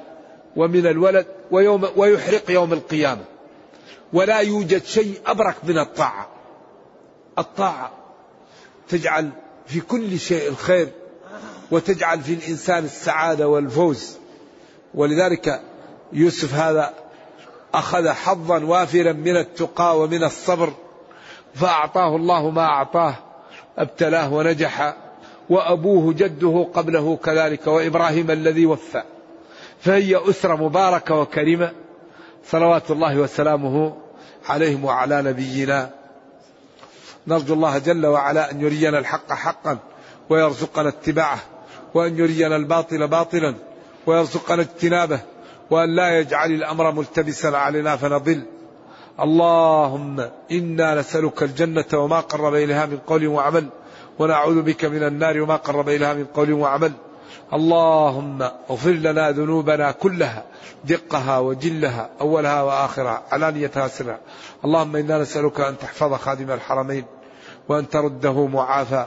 ومن 0.56 0.86
الولد 0.86 1.26
ويوم 1.50 1.88
ويحرق 1.96 2.50
يوم 2.50 2.72
القيامة. 2.72 3.31
ولا 4.12 4.38
يوجد 4.38 4.84
شيء 4.84 5.20
أبرك 5.26 5.56
من 5.64 5.78
الطاعة. 5.78 6.28
الطاعة 7.38 7.90
تجعل 8.88 9.30
في 9.66 9.80
كل 9.80 10.18
شيء 10.18 10.48
الخير 10.48 10.88
وتجعل 11.70 12.20
في 12.20 12.34
الإنسان 12.34 12.84
السعادة 12.84 13.48
والفوز. 13.48 14.16
ولذلك 14.94 15.60
يوسف 16.12 16.54
هذا 16.54 16.94
أخذ 17.74 18.08
حظا 18.08 18.64
وافرا 18.64 19.12
من 19.12 19.36
التقى 19.36 19.98
ومن 19.98 20.24
الصبر 20.24 20.72
فأعطاه 21.54 22.16
الله 22.16 22.50
ما 22.50 22.64
أعطاه 22.64 23.14
ابتلاه 23.78 24.32
ونجح 24.32 24.96
وأبوه 25.50 26.12
جده 26.12 26.68
قبله 26.74 27.16
كذلك 27.16 27.66
وإبراهيم 27.66 28.30
الذي 28.30 28.66
وفى. 28.66 29.02
فهي 29.80 30.30
أسرة 30.30 30.56
مباركة 30.56 31.14
وكريمة 31.14 31.72
صلوات 32.44 32.90
الله 32.90 33.18
وسلامه 33.18 33.96
عليهم 34.48 34.84
وعلى 34.84 35.22
نبينا. 35.22 35.90
نرجو 37.26 37.54
الله 37.54 37.78
جل 37.78 38.06
وعلا 38.06 38.50
أن 38.50 38.60
يرينا 38.60 38.98
الحق 38.98 39.32
حقا 39.32 39.78
ويرزقنا 40.30 40.88
اتباعه 40.88 41.38
وأن 41.94 42.18
يرينا 42.18 42.56
الباطل 42.56 43.08
باطلا 43.08 43.54
ويرزقنا 44.06 44.62
اجتنابه 44.62 45.20
وأن 45.70 45.96
لا 45.96 46.18
يجعل 46.18 46.50
الأمر 46.50 46.92
ملتبسا 46.92 47.46
علينا 47.46 47.96
فنضل. 47.96 48.42
اللهم 49.20 50.28
إنا 50.52 50.94
نسألك 50.94 51.42
الجنة 51.42 51.84
وما 51.94 52.20
قرب 52.20 52.54
إليها 52.54 52.86
من 52.86 52.98
قول 52.98 53.26
وعمل 53.26 53.68
ونعوذ 54.18 54.62
بك 54.62 54.84
من 54.84 55.02
النار 55.02 55.40
وما 55.40 55.56
قرب 55.56 55.88
إليها 55.88 56.14
من 56.14 56.24
قول 56.24 56.52
وعمل. 56.52 56.92
اللهم 57.52 58.42
اغفر 58.42 58.90
لنا 58.90 59.30
ذنوبنا 59.30 59.92
كلها 59.92 60.44
دقها 60.84 61.38
وجلها 61.38 62.10
أولها 62.20 62.62
وآخرها 62.62 63.22
علانيتها 63.30 63.88
سرها 63.88 64.20
اللهم 64.64 64.96
إنا 64.96 65.18
نسألك 65.18 65.60
أن 65.60 65.78
تحفظ 65.78 66.14
خادم 66.14 66.50
الحرمين 66.50 67.04
وأن 67.68 67.88
ترده 67.88 68.46
معافى 68.46 69.06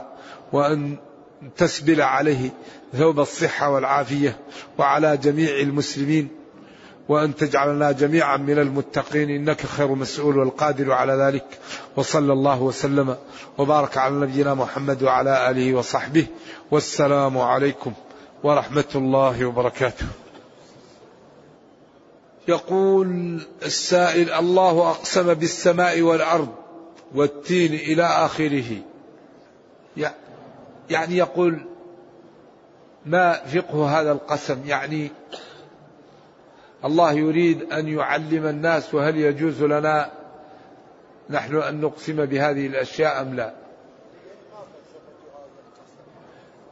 وأن 0.52 0.96
تسبل 1.56 2.02
عليه 2.02 2.50
ثوب 2.94 3.20
الصحة 3.20 3.70
والعافية 3.70 4.38
وعلى 4.78 5.16
جميع 5.16 5.60
المسلمين 5.60 6.28
وأن 7.08 7.36
تجعلنا 7.36 7.92
جميعا 7.92 8.36
من 8.36 8.58
المتقين 8.58 9.30
إنك 9.30 9.60
خير 9.60 9.94
مسؤول 9.94 10.38
والقادر 10.38 10.92
على 10.92 11.12
ذلك. 11.12 11.44
وصلى 11.96 12.32
الله 12.32 12.62
وسلم 12.62 13.16
وبارك 13.58 13.98
على 13.98 14.14
نبينا 14.14 14.54
محمد 14.54 15.02
وعلى 15.02 15.50
آله 15.50 15.74
وصحبه. 15.74 16.26
والسلام 16.70 17.38
عليكم. 17.38 17.92
ورحمة 18.42 18.84
الله 18.94 19.44
وبركاته. 19.46 20.06
يقول 22.48 23.40
السائل 23.62 24.32
الله 24.32 24.90
أقسم 24.90 25.34
بالسماء 25.34 26.02
والأرض 26.02 26.54
والتين 27.14 27.74
إلى 27.74 28.02
آخره. 28.02 28.82
يعني 30.90 31.16
يقول 31.16 31.66
ما 33.06 33.32
فقه 33.32 34.00
هذا 34.00 34.12
القسم؟ 34.12 34.66
يعني 34.66 35.10
الله 36.84 37.12
يريد 37.12 37.72
أن 37.72 37.88
يعلم 37.88 38.46
الناس 38.46 38.94
وهل 38.94 39.16
يجوز 39.16 39.62
لنا 39.62 40.10
نحن 41.30 41.56
أن 41.56 41.80
نقسم 41.80 42.24
بهذه 42.24 42.66
الأشياء 42.66 43.22
أم 43.22 43.34
لا. 43.34 43.65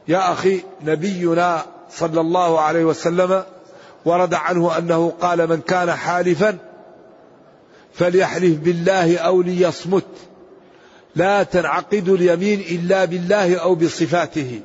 يا 0.07 0.33
أخي 0.33 0.63
نبينا 0.85 1.65
صلى 1.91 2.21
الله 2.21 2.59
عليه 2.59 2.85
وسلم 2.85 3.43
ورد 4.05 4.33
عنه 4.33 4.77
أنه 4.77 5.13
قال 5.21 5.49
من 5.49 5.61
كان 5.61 5.91
حالفا 5.91 6.57
فليحلف 7.93 8.57
بالله 8.59 9.17
أو 9.17 9.41
ليصمت. 9.41 10.05
لا 11.15 11.43
تنعقد 11.43 12.09
اليمين 12.09 12.59
إلا 12.59 13.05
بالله 13.05 13.55
أو 13.55 13.75
بصفاته. 13.75 14.61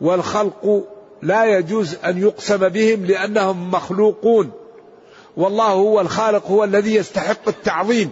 والخلق 0.00 0.84
لا 1.22 1.44
يجوز 1.44 1.96
أن 2.04 2.18
يقسم 2.18 2.68
بهم 2.68 3.06
لأنهم 3.06 3.70
مخلوقون. 3.70 4.50
والله 5.36 5.68
هو 5.68 6.00
الخالق 6.00 6.46
هو 6.46 6.64
الذي 6.64 6.94
يستحق 6.94 7.48
التعظيم. 7.48 8.10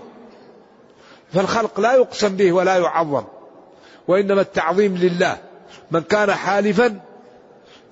فالخلق 1.33 1.81
لا 1.81 1.93
يقسم 1.95 2.37
به 2.37 2.53
ولا 2.53 2.77
يعظم 2.77 3.25
وإنما 4.09 4.41
التعظيم 4.41 4.97
لله. 4.97 5.50
من 5.91 6.01
كان 6.01 6.33
حالفا 6.33 7.01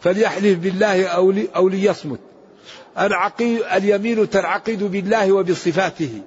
فليحلف 0.00 0.58
بالله 0.58 1.06
أو, 1.06 1.30
لي 1.30 1.48
أو 1.56 1.68
ليصمت. 1.68 2.18
اليمين 3.76 4.30
تنعقد 4.30 4.82
بالله 4.82 5.32
وبصفاته. 5.32 6.22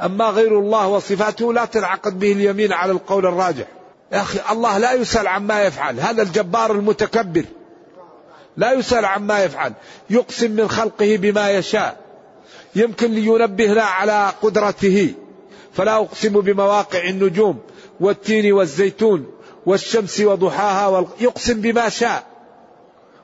أما 0.00 0.24
غير 0.24 0.58
الله 0.58 0.88
وصفاته 0.88 1.52
لا 1.52 1.64
تنعقد 1.64 2.18
به 2.18 2.32
اليمين 2.32 2.72
على 2.72 2.92
القول 2.92 3.26
الراجح. 3.26 3.66
يا 4.12 4.20
أخي 4.20 4.38
الله 4.50 4.78
لا 4.78 4.92
يسأل 4.92 5.28
عما 5.28 5.62
يفعل. 5.62 6.00
هذا 6.00 6.22
الجبار 6.22 6.72
المتكبر. 6.72 7.44
لا 8.56 8.72
يسأل 8.72 9.04
عما 9.04 9.44
يفعل. 9.44 9.72
يقسم 10.10 10.50
من 10.50 10.68
خلقه 10.68 11.16
بما 11.16 11.50
يشاء. 11.50 11.96
يمكن 12.76 13.10
لينبهنا 13.10 13.82
على 13.82 14.32
قدرته. 14.42 15.14
فلا 15.72 15.96
أقسم 15.96 16.40
بمواقع 16.40 17.08
النجوم 17.08 17.58
والتين 18.00 18.52
والزيتون. 18.52 19.26
والشمس 19.68 20.20
وضحاها 20.20 21.06
يقسم 21.20 21.60
بما 21.60 21.88
شاء. 21.88 22.24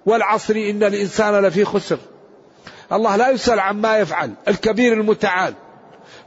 والعصر 0.06 0.54
إن 0.54 0.82
الإنسان 0.82 1.34
لفي 1.44 1.64
خسر. 1.64 1.98
الله 2.92 3.16
لا 3.16 3.30
يسأل 3.30 3.60
عما 3.60 3.98
يفعل 3.98 4.34
الكبير 4.48 4.92
المتعال. 4.92 5.54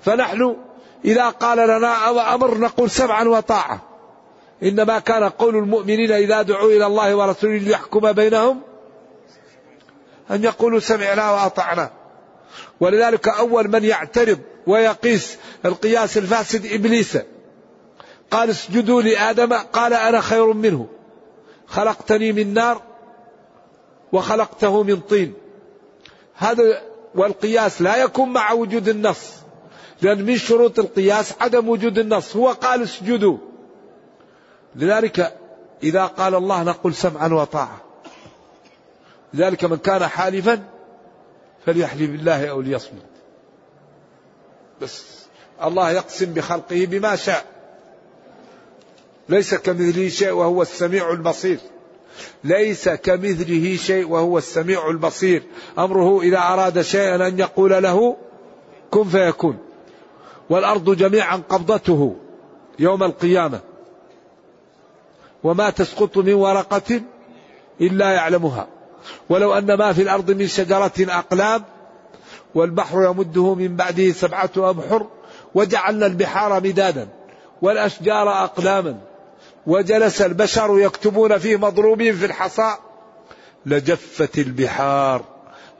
فنحن 0.01 0.55
إذا 1.05 1.29
قال 1.29 1.57
لنا 1.57 2.09
أمر 2.35 2.57
نقول 2.57 2.89
سمعا 2.89 3.23
وطاعة. 3.23 3.81
إنما 4.63 4.99
كان 4.99 5.23
قول 5.29 5.55
المؤمنين 5.55 6.11
إذا 6.11 6.41
دعوا 6.41 6.71
إلى 6.71 6.85
الله 6.85 7.15
ورسوله 7.15 7.57
ليحكم 7.57 8.11
بينهم 8.11 8.61
أن 10.31 10.43
يقولوا 10.43 10.79
سمعنا 10.79 11.31
وأطعنا. 11.31 11.91
ولذلك 12.79 13.27
أول 13.27 13.67
من 13.67 13.83
يعترض 13.83 14.39
ويقيس 14.67 15.37
القياس 15.65 16.17
الفاسد 16.17 16.65
إبليس. 16.65 17.17
قال 18.31 18.49
اسجدوا 18.49 19.01
لآدم 19.01 19.53
قال 19.53 19.93
أنا 19.93 20.21
خير 20.21 20.53
منه. 20.53 20.87
خلقتني 21.67 22.31
من 22.31 22.53
نار 22.53 22.81
وخلقته 24.11 24.83
من 24.83 24.99
طين. 24.99 25.33
هذا 26.35 26.81
والقياس 27.15 27.81
لا 27.81 27.97
يكون 27.97 28.33
مع 28.33 28.51
وجود 28.51 28.87
النص 28.87 29.31
لأن 30.01 30.25
من 30.25 30.37
شروط 30.37 30.79
القياس 30.79 31.33
عدم 31.41 31.69
وجود 31.69 31.97
النص. 31.97 32.35
هو 32.35 32.51
قال 32.51 32.83
اسجدوا. 32.83 33.37
لذلك 34.75 35.37
إذا 35.83 36.05
قال 36.05 36.35
الله 36.35 36.63
نقول 36.63 36.95
سمعا 36.95 37.27
وطاعة. 37.27 37.81
لذلك 39.33 39.65
من 39.65 39.77
كان 39.77 40.07
حالفا 40.07 40.63
فليحلف 41.65 42.09
بالله 42.11 42.49
أو 42.49 42.61
ليصمت. 42.61 43.05
بس 44.81 45.03
الله 45.63 45.91
يقسم 45.91 46.33
بخلقه 46.33 46.85
بما 46.85 47.15
شاء. 47.15 47.56
ليس 49.29 49.55
كمثله 49.55 50.09
شيء 50.09 50.31
وهو 50.31 50.61
السميع 50.61 51.11
البصير. 51.11 51.59
ليس 52.43 52.89
كمثله 52.89 53.75
شيء 53.75 54.09
وهو 54.09 54.37
السميع 54.37 54.89
البصير. 54.89 55.43
أمره 55.79 56.21
إذا 56.21 56.37
أراد 56.37 56.81
شيئا 56.81 57.27
أن 57.27 57.39
يقول 57.39 57.83
له 57.83 58.17
كن 58.91 59.03
فيكون. 59.03 59.57
والأرض 60.49 60.95
جميعا 60.95 61.41
قبضته 61.49 62.15
يوم 62.79 63.03
القيامة. 63.03 63.59
وما 65.43 65.69
تسقط 65.69 66.17
من 66.17 66.33
ورقة 66.33 67.01
إلا 67.81 68.11
يعلمها. 68.11 68.67
ولو 69.29 69.53
أن 69.53 69.73
ما 69.73 69.93
في 69.93 70.01
الأرض 70.01 70.31
من 70.31 70.47
شجرة 70.47 70.93
أقلام 70.99 71.63
والبحر 72.55 73.03
يمده 73.03 73.55
من 73.55 73.75
بعده 73.75 74.11
سبعة 74.11 74.51
أبحر 74.57 75.07
وجعلنا 75.55 76.05
البحار 76.05 76.53
مدادا 76.63 77.07
والأشجار 77.61 78.29
اقلاما. 78.29 78.97
وجلس 79.67 80.21
البشر 80.21 80.79
يكتبون 80.79 81.37
فيه 81.37 81.57
مضروبين 81.57 82.15
في 82.15 82.25
الحصى. 82.25 82.75
لجفت 83.65 84.37
البحار 84.37 85.21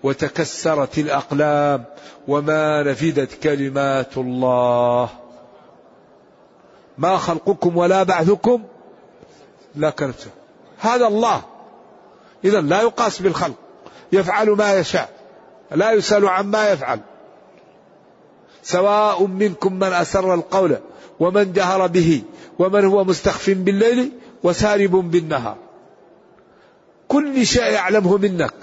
وتكسرت 0.03 0.97
الأقلام 0.97 1.83
وما 2.27 2.83
نفدت 2.83 3.43
كلمات 3.43 4.17
الله. 4.17 5.09
ما 6.97 7.17
خلقكم 7.17 7.77
ولا 7.77 8.03
بعثكم. 8.03 8.63
لا 9.75 9.89
كانت. 9.89 10.15
هذا 10.79 11.07
الله. 11.07 11.41
اذا 12.43 12.61
لا 12.61 12.81
يقاس 12.81 13.19
بالخلق. 13.19 13.55
يفعل 14.11 14.49
ما 14.49 14.73
يشاء. 14.73 15.09
لا 15.71 15.91
يسأل 15.91 16.27
عما 16.27 16.69
يفعل. 16.69 16.99
سواء 18.63 19.25
منكم 19.25 19.73
من 19.73 19.93
أسر 19.93 20.33
القول 20.33 20.77
ومن 21.19 21.53
جهر 21.53 21.87
به. 21.87 22.21
ومن 22.59 22.85
هو 22.85 23.03
مستخف 23.03 23.49
بالليل 23.49 24.11
وسارب 24.43 24.91
بالنهار. 24.91 25.57
كل 27.07 27.45
شيء 27.45 27.63
يعلمه 27.63 28.17
منك 28.17 28.53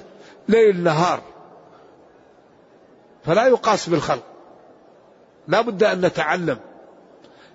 ليل 0.48 0.82
نهار. 0.82 1.22
فلا 3.24 3.46
يقاس 3.46 3.88
بالخلق. 3.88 4.22
لا 5.48 5.60
بد 5.60 5.82
أن 5.82 6.00
نتعلم. 6.00 6.58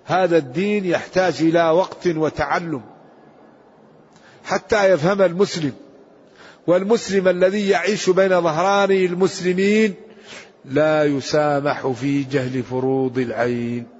هذا 0.04 0.36
الدين 0.36 0.84
يحتاج 0.84 1.36
إلى 1.40 1.70
وقت 1.70 2.06
وتعلم. 2.06 2.82
حتى 4.44 4.90
يفهم 4.90 5.22
المسلم. 5.22 5.72
والمسلم 6.66 7.28
الذي 7.28 7.68
يعيش 7.68 8.10
بين 8.10 8.40
ظهراني 8.40 9.06
المسلمين 9.06 9.94
لا 10.64 11.04
يسامح 11.04 11.86
في 11.86 12.22
جهل 12.22 12.62
فروض 12.62 13.18
العين. 13.18 13.99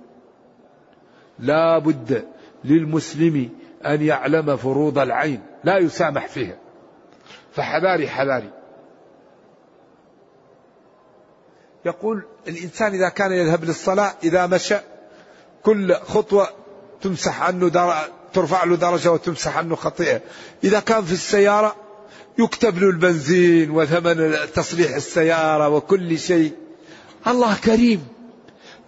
لا 1.40 1.78
بد 1.78 2.24
للمسلم 2.64 3.50
أن 3.86 4.02
يعلم 4.02 4.56
فروض 4.56 4.98
العين 4.98 5.42
لا 5.64 5.78
يسامح 5.78 6.28
فيها. 6.28 6.58
فحذاري 7.52 8.08
حذاري. 8.08 8.50
يقول 11.84 12.22
الإنسان 12.48 12.92
إذا 12.92 13.08
كان 13.08 13.32
يذهب 13.32 13.64
للصلاة 13.64 14.12
إذا 14.24 14.46
مشى 14.46 14.76
كل 15.62 15.94
خطوة 15.94 16.48
تمسح 17.00 17.42
عنه 17.42 17.68
در... 17.68 17.94
ترفع 18.32 18.64
له 18.64 18.76
درجة 18.76 19.12
وتمسح 19.12 19.56
عنه 19.56 19.76
خطيئة. 19.76 20.20
إذا 20.64 20.80
كان 20.80 21.04
في 21.04 21.12
السيارة 21.12 21.76
يكتب 22.38 22.78
له 22.78 22.90
البنزين 22.90 23.70
وثمن 23.70 24.36
تصليح 24.54 24.94
السيارة 24.94 25.68
وكل 25.68 26.18
شيء. 26.18 26.52
الله 27.26 27.56
كريم 27.56 28.06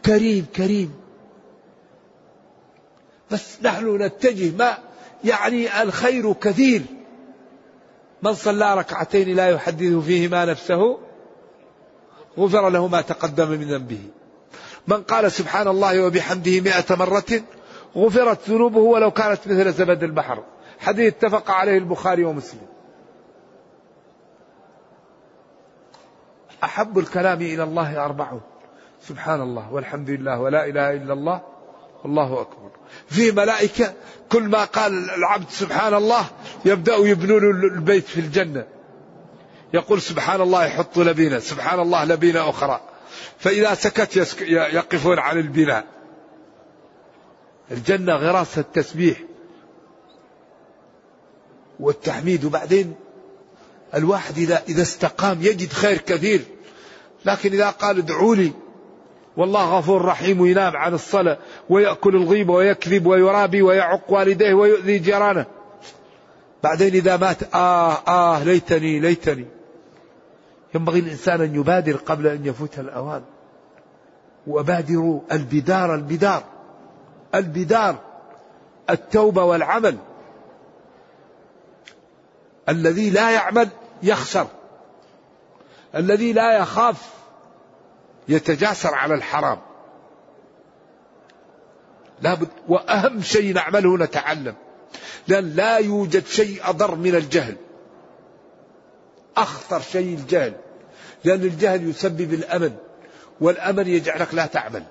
كريم 0.05 0.46
كريم. 0.57 1.01
بس 3.33 3.59
نحن 3.62 4.03
نتجه 4.03 4.57
ما 4.57 4.78
يعني 5.24 5.83
الخير 5.83 6.33
كثير. 6.33 6.83
من 8.22 8.35
صلى 8.35 8.74
ركعتين 8.74 9.37
لا 9.37 9.49
يحدث 9.49 9.95
فيهما 9.95 10.45
نفسه 10.45 10.99
غفر 12.39 12.68
له 12.70 12.87
ما 12.87 13.01
تقدم 13.01 13.51
من 13.51 13.68
ذنبه. 13.68 14.01
من 14.89 15.03
قال 15.03 15.33
سبحان 15.33 15.68
الله 15.68 16.07
وبحمده 16.07 16.61
مئة 16.61 16.97
مرة 16.97 17.43
غفرت 17.97 18.51
ذنوبه 18.51 18.80
ولو 18.80 19.11
كانت 19.11 19.41
مثل 19.47 19.72
زبد 19.72 20.03
البحر. 20.03 20.45
حديث 20.78 21.14
اتفق 21.14 21.51
عليه 21.51 21.78
البخاري 21.78 22.24
ومسلم. 22.24 22.66
أحب 26.64 26.99
الكلام 26.99 27.41
إلى 27.41 27.62
الله 27.62 28.05
أربعه 28.05 28.41
سبحان 29.09 29.41
الله 29.41 29.72
والحمد 29.72 30.11
لله 30.11 30.41
ولا 30.41 30.66
إله 30.66 30.93
إلا 30.93 31.12
الله. 31.12 31.51
والله 32.05 32.40
أكبر. 32.40 32.70
في 33.09 33.32
ملائكة 33.32 33.94
كل 34.28 34.42
ما 34.42 34.64
قال 34.64 35.11
العبد 35.11 35.50
سبحان 35.50 35.94
الله 35.94 36.26
يبدأوا 36.64 37.07
يبنون 37.07 37.42
البيت 37.64 38.07
في 38.07 38.20
الجنة. 38.20 38.66
يقول 39.74 40.03
سبحان 40.03 40.40
الله 40.40 40.64
يحط 40.64 40.98
لبينة 40.98 41.38
سبحان 41.38 41.80
الله 41.80 42.05
لبينة 42.05 42.50
أخرى. 42.50 42.80
فإذا 43.38 43.74
سكت 43.74 44.16
يقفون 44.50 45.18
على 45.18 45.40
البناء. 45.40 45.84
الجنة 47.70 48.12
غراس 48.12 48.59
التسبيح 48.59 49.18
والتحميد. 51.80 52.44
وبعدين 52.44 52.94
الواحد 53.94 54.38
إذا 54.38 54.62
إذا 54.68 54.82
استقام 54.82 55.42
يجد 55.42 55.72
خير 55.72 55.98
كثير. 55.98 56.44
لكن 57.24 57.53
إذا 57.53 57.70
قال 57.70 57.98
ادعوا 57.98 58.36
لي 58.36 58.53
والله 59.37 59.78
غفور 59.78 60.05
رحيم 60.05 60.41
وينام 60.41 60.76
عن 60.76 60.95
الصلاة 60.95 61.39
ويأكل 61.70 62.16
الغيبة 62.16 62.55
ويكذب 62.55 63.07
ويرابي 63.07 63.62
ويعق 63.62 64.03
والديه 64.09 64.55
ويؤذي 64.55 64.99
جيرانه. 64.99 65.47
بعدين 66.62 66.95
إذا 66.95 67.16
مات 67.16 67.55
آه 67.55 67.93
آه 68.09 68.45
ليتني 68.45 69.01
ليتني. 69.01 69.47
ينبغي 70.74 70.99
الإنسان 70.99 71.41
أن 71.41 71.55
يبادر 71.55 71.97
قبل 71.97 72.26
أن 72.26 72.47
يفوت 72.47 72.78
الأوان. 72.78 73.22
وبادروا 74.47 75.20
البدار 75.33 75.95
البدار 75.95 76.43
البدار 77.35 77.97
التوبة 78.91 79.45
والعمل. 79.45 79.97
الذي 82.68 83.11
لا 83.11 83.30
يعمل 83.30 83.68
يخسر. 84.03 84.47
الذي 85.95 86.33
لا 86.33 86.59
يخاف. 86.59 87.21
يتجاسر 88.28 88.94
على 88.94 89.14
الحرام. 89.14 89.58
لابد 92.22 92.48
وأهم 92.68 93.22
شيء 93.22 93.54
نعمله 93.54 93.96
نتعلم 93.98 94.54
لأن 95.28 95.50
لا 95.56 95.76
يوجد 95.76 96.26
شيء 96.26 96.60
أضر 96.64 96.94
من 96.94 97.14
الجهل. 97.14 97.56
أخطر 99.36 99.80
شيء 99.80 100.14
الجهل. 100.14 100.54
لأن 101.24 101.40
الجهل 101.40 101.90
يسبب 101.90 102.34
الأمن 102.34 102.76
والأمن 103.40 103.88
يجعلك 103.88 104.34
لا 104.34 104.46
تعمل. 104.46 104.82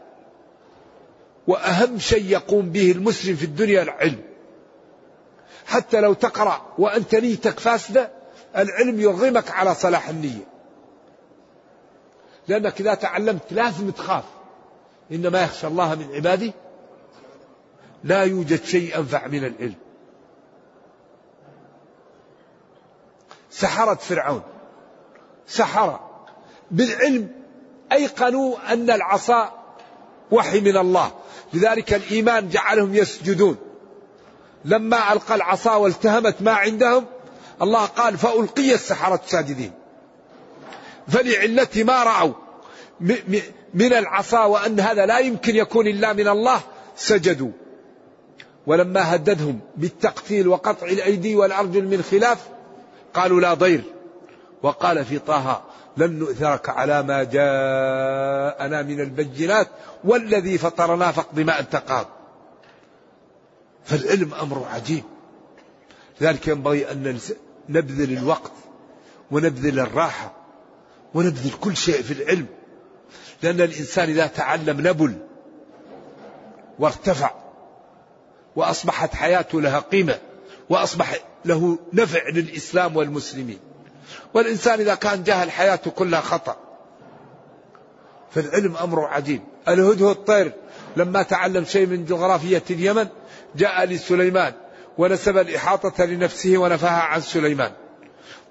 وأهم 1.48 2.00
شيء 2.00 2.26
يقوم 2.26 2.70
به 2.70 2.92
المسلم 2.92 3.36
في 3.36 3.46
الدنيا 3.46 3.82
العلم. 3.82 4.22
حتى 5.66 6.02
لو 6.02 6.14
تقرأ 6.14 6.74
وأنت 6.78 7.16
نيتك 7.16 7.60
فاسدة 7.60 8.12
العلم 8.58 9.02
يرغمك 9.02 9.52
على 9.52 9.76
صلاح 9.76 10.10
النية. 10.10 10.51
لأنك 12.52 12.82
إذا 12.82 12.94
تعلمت 12.94 13.42
لازم 13.52 13.92
تخاف. 13.92 14.24
إنما 15.12 15.44
يخشى 15.44 15.68
الله 15.68 15.96
من 15.96 16.16
عباده 16.16 16.54
لا 18.04 18.24
يوجد 18.24 18.64
شيء 18.64 18.98
أنفع 18.98 19.28
من 19.28 19.46
العلم. 19.46 19.76
سحرة 23.52 23.96
فرعون. 23.96 24.42
سحرة 25.48 26.10
بالعلم 26.72 27.32
أيقنوا 27.92 28.74
أن 28.74 28.92
العصا 28.92 29.52
وحي 30.32 30.62
من 30.62 30.78
الله. 30.78 31.12
لذلك 31.54 31.94
الإيمان 31.94 32.50
جعلهم 32.50 32.96
يسجدون. 32.96 33.58
لما 34.66 35.14
ألقى 35.14 35.36
العصا 35.36 35.76
والتهمت 35.76 36.42
ما 36.42 36.52
عندهم 36.52 37.06
الله 37.62 37.86
قال 37.86 38.18
فألقي 38.18 38.74
السحرة 38.74 39.22
ساجدين. 39.26 39.72
فلعلة 41.08 41.68
ما 41.76 42.04
رأوا. 42.04 42.41
من 43.74 43.94
العصا 43.94 44.46
وأن 44.46 44.80
هذا 44.80 45.06
لا 45.06 45.20
يمكن 45.20 45.56
يكون 45.56 45.88
إلا 45.88 46.14
من 46.14 46.28
الله 46.28 46.62
سجدوا. 46.96 47.52
ولما 48.68 49.16
هددهم 49.16 49.60
بالتقتيل 49.78 50.48
وقطع 50.48 50.88
الأيدي 50.88 51.36
والأرجل 51.36 51.88
من 51.88 52.02
خلاف 52.02 52.48
قالوا 53.14 53.42
لا 53.42 53.54
ضير. 53.54 53.84
وقال 54.64 55.06
في 55.06 55.20
طه 55.20 55.64
لن 55.98 56.20
نؤثرك 56.20 56.70
على 56.70 57.04
ما 57.04 57.24
جاءنا 57.24 58.82
من 58.82 59.00
البينات 59.00 59.68
والذي 60.04 60.58
فطرنا 60.58 61.12
فاقض 61.12 61.40
ما 61.40 61.60
أنت 61.60 61.76
قاض. 61.76 62.08
فالعلم 63.86 64.34
أمر 64.34 64.66
عجيب. 64.74 65.04
لذلك 66.22 66.48
ينبغي 66.48 66.92
أن 66.92 67.20
نبذل 67.70 68.18
الوقت 68.18 68.52
ونبذل 69.32 69.80
الراحة 69.80 70.34
ونبذل 71.14 71.52
كل 71.62 71.78
شيء 71.78 72.02
في 72.02 72.14
العلم. 72.14 72.46
لأن 73.44 73.62
الإنسان 73.62 74.10
إذا 74.10 74.28
تعلم 74.28 74.88
نبل 74.88 75.18
وارتفع 76.80 77.32
وأصبحت 78.56 79.16
حياته 79.16 79.62
لها 79.62 79.80
قيمة 79.80 80.20
وأصبح 80.70 81.16
له 81.46 81.80
نفع 81.94 82.30
للإسلام 82.30 82.98
والمسلمين. 82.98 83.60
والإنسان 84.34 84.80
إذا 84.80 84.96
كان 84.96 85.24
جاهل 85.24 85.52
حياته 85.52 85.92
كلها 85.92 86.22
خطأ. 86.22 86.56
فالعلم 88.32 88.78
أمر 88.78 89.06
عجيب. 89.06 89.42
الهدهد 89.68 90.02
الطير 90.02 90.52
لما 90.98 91.24
تعلم 91.24 91.66
شيء 91.66 91.86
من 91.88 92.06
جغرافية 92.06 92.64
اليمن 92.70 93.08
جاء 93.56 93.86
لسليمان 93.86 94.54
ونسب 94.98 95.38
الإحاطة 95.38 96.06
لنفسه 96.06 96.58
ونفاها 96.58 97.02
عن 97.02 97.22
سليمان. 97.22 97.72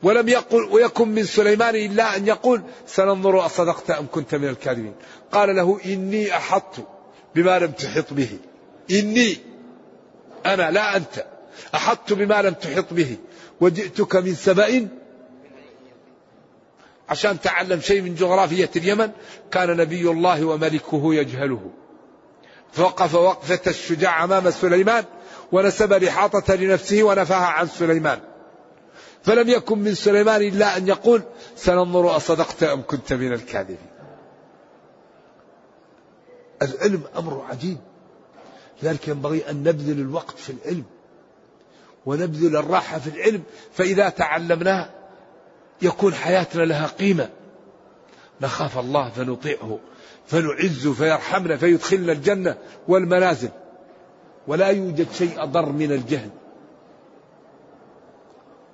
ولم 0.03 0.29
يقل 0.29 0.69
ويكن 0.71 1.09
من 1.09 1.25
سليمان 1.25 1.77
إلا 1.77 2.17
أن 2.17 2.27
يقول 2.27 2.63
سننظر 2.87 3.47
أصدقت 3.47 3.91
أم 3.91 4.07
كنت 4.13 4.35
من 4.35 4.49
الكاذبين. 4.49 4.95
قال 5.33 5.57
له 5.57 5.81
إني 5.85 6.37
أحطت 6.37 6.85
بما 7.35 7.59
لم 7.59 7.71
تحط 7.71 8.13
به. 8.13 8.39
إني 8.91 9.37
أنا 10.47 10.71
لا 10.71 10.97
أنت. 10.97 11.27
أحطت 11.75 12.13
بما 12.13 12.43
لم 12.43 12.55
تحط 12.55 12.87
به. 12.93 13.17
وجئتك 13.61 14.17
من 14.17 14.35
سبأ. 14.35 14.89
عشان 17.09 17.41
تعلم 17.41 17.81
شيء 17.81 18.03
من 18.03 18.15
جغرافية 18.15 18.71
اليمن 18.77 19.11
كان 19.51 19.77
نبي 19.77 20.11
الله 20.11 20.45
وملكه 20.45 21.15
يجهله. 21.15 21.71
فوقف 22.73 23.15
وقفة 23.15 23.61
الشجاع 23.67 24.25
أمام 24.25 24.51
سليمان 24.51 25.05
ونسب 25.53 25.93
الإحاطة 25.93 26.55
لنفسه 26.55 27.03
ونفاها 27.03 27.47
عن 27.47 27.69
سليمان. 27.69 28.21
فلم 29.23 29.49
يكن 29.49 29.79
من 29.79 29.95
سليمان 29.95 30.43
إلا 30.43 30.77
أن 30.77 30.89
يقول 30.89 31.23
سننظر 31.57 32.17
أصدقت 32.17 32.63
أم 32.63 32.83
كنت 32.87 33.13
من 33.13 33.33
الكاذبين. 33.33 33.77
العلم 36.63 37.03
أمر 37.17 37.45
عجيب. 37.51 37.79
لذلك 38.83 39.09
ينبغي 39.09 39.51
أن 39.51 39.63
نبذل 39.63 40.01
الوقت 40.01 40.39
في 40.39 40.53
العلم 40.53 40.85
ونبذل 42.07 42.57
الراحة 42.57 42.99
في 42.99 43.11
العلم 43.11 43.43
فإذا 43.73 44.09
تعلمناه 44.09 44.91
يكون 45.83 46.15
حياتنا 46.15 46.63
لها 46.63 46.87
قيمة. 46.87 47.29
نخاف 48.41 48.79
الله 48.79 49.11
فنطيعه 49.11 49.79
فنعز 50.27 50.89
فيرحمنا 50.89 51.57
فيدخلنا 51.57 52.13
الجنة 52.13 52.59
والمنازل. 52.89 53.51
ولا 54.47 54.69
يوجد 54.69 55.07
شيء 55.13 55.43
أضر 55.43 55.73
من 55.73 55.93
الجهل. 55.93 56.31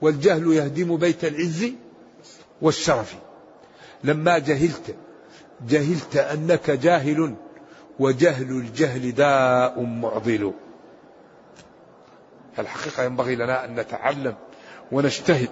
والجهل 0.02 0.52
يهدم 0.52 0.96
بيت 0.96 1.24
العز 1.24 1.72
والشرف. 2.62 3.16
لما 4.04 4.38
جهلت 4.38 4.94
جهلت 5.68 6.16
أنك 6.16 6.70
جاهل 6.70 7.34
وجهل 7.98 8.50
الجهل 8.50 9.12
داء 9.12 9.80
معضل. 9.80 10.52
الحقيقة 12.58 13.02
ينبغي 13.02 13.36
لنا 13.36 13.64
أن 13.64 13.74
نتعلم 13.74 14.34
ونجتهد. 14.92 15.50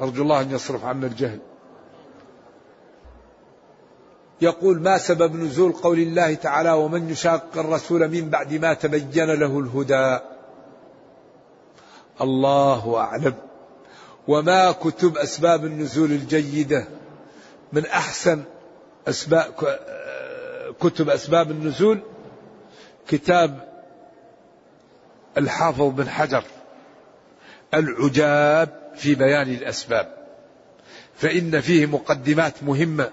أرجو 0.00 0.22
الله 0.22 0.40
أن 0.40 0.50
يصرف 0.50 0.84
عنا 0.84 1.06
الجهل. 1.06 1.38
يقول 4.40 4.80
ما 4.80 4.98
سبب 4.98 5.36
نزول 5.36 5.72
قول 5.72 5.98
الله 5.98 6.34
تعالى 6.34 6.72
ومن 6.72 7.10
يشاق 7.10 7.46
الرسول 7.56 8.08
من 8.08 8.30
بعد 8.30 8.54
ما 8.54 8.74
تبين 8.74 9.30
له 9.30 9.58
الهدى؟ 9.58 10.18
الله 12.20 12.96
أعلم. 12.98 13.34
وما 14.28 14.72
كتب 14.72 15.18
أسباب 15.18 15.64
النزول 15.64 16.12
الجيدة 16.12 16.88
من 17.72 17.86
أحسن 17.86 18.42
أسباب 19.08 19.44
كتب 20.80 21.10
أسباب 21.10 21.50
النزول؟ 21.50 22.00
كتاب 23.08 23.68
الحافظ 25.38 25.82
بن 25.82 26.08
حجر 26.08 26.44
العجاب 27.74 28.92
في 28.96 29.14
بيان 29.14 29.48
الأسباب. 29.48 30.14
فإن 31.14 31.60
فيه 31.60 31.86
مقدمات 31.86 32.62
مهمة. 32.62 33.10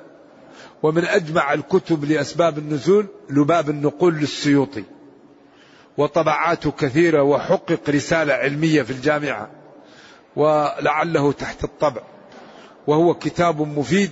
ومن 0.83 1.05
أجمع 1.05 1.53
الكتب 1.53 2.05
لأسباب 2.05 2.57
النزول 2.57 3.07
لباب 3.29 3.69
النقول 3.69 4.15
للسيوطي. 4.15 4.83
وطبعاته 5.97 6.71
كثيرة 6.71 7.21
وحقق 7.21 7.89
رسالة 7.89 8.33
علمية 8.33 8.81
في 8.81 8.91
الجامعة 8.91 9.49
ولعله 10.35 11.31
تحت 11.31 11.63
الطبع. 11.63 12.01
وهو 12.87 13.13
كتاب 13.13 13.61
مفيد 13.61 14.11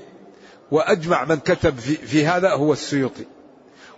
وأجمع 0.72 1.26
من 1.26 1.36
كتب 1.36 1.80
في, 1.80 1.96
في 1.96 2.26
هذا 2.26 2.50
هو 2.54 2.74
السيوطي 2.74 3.26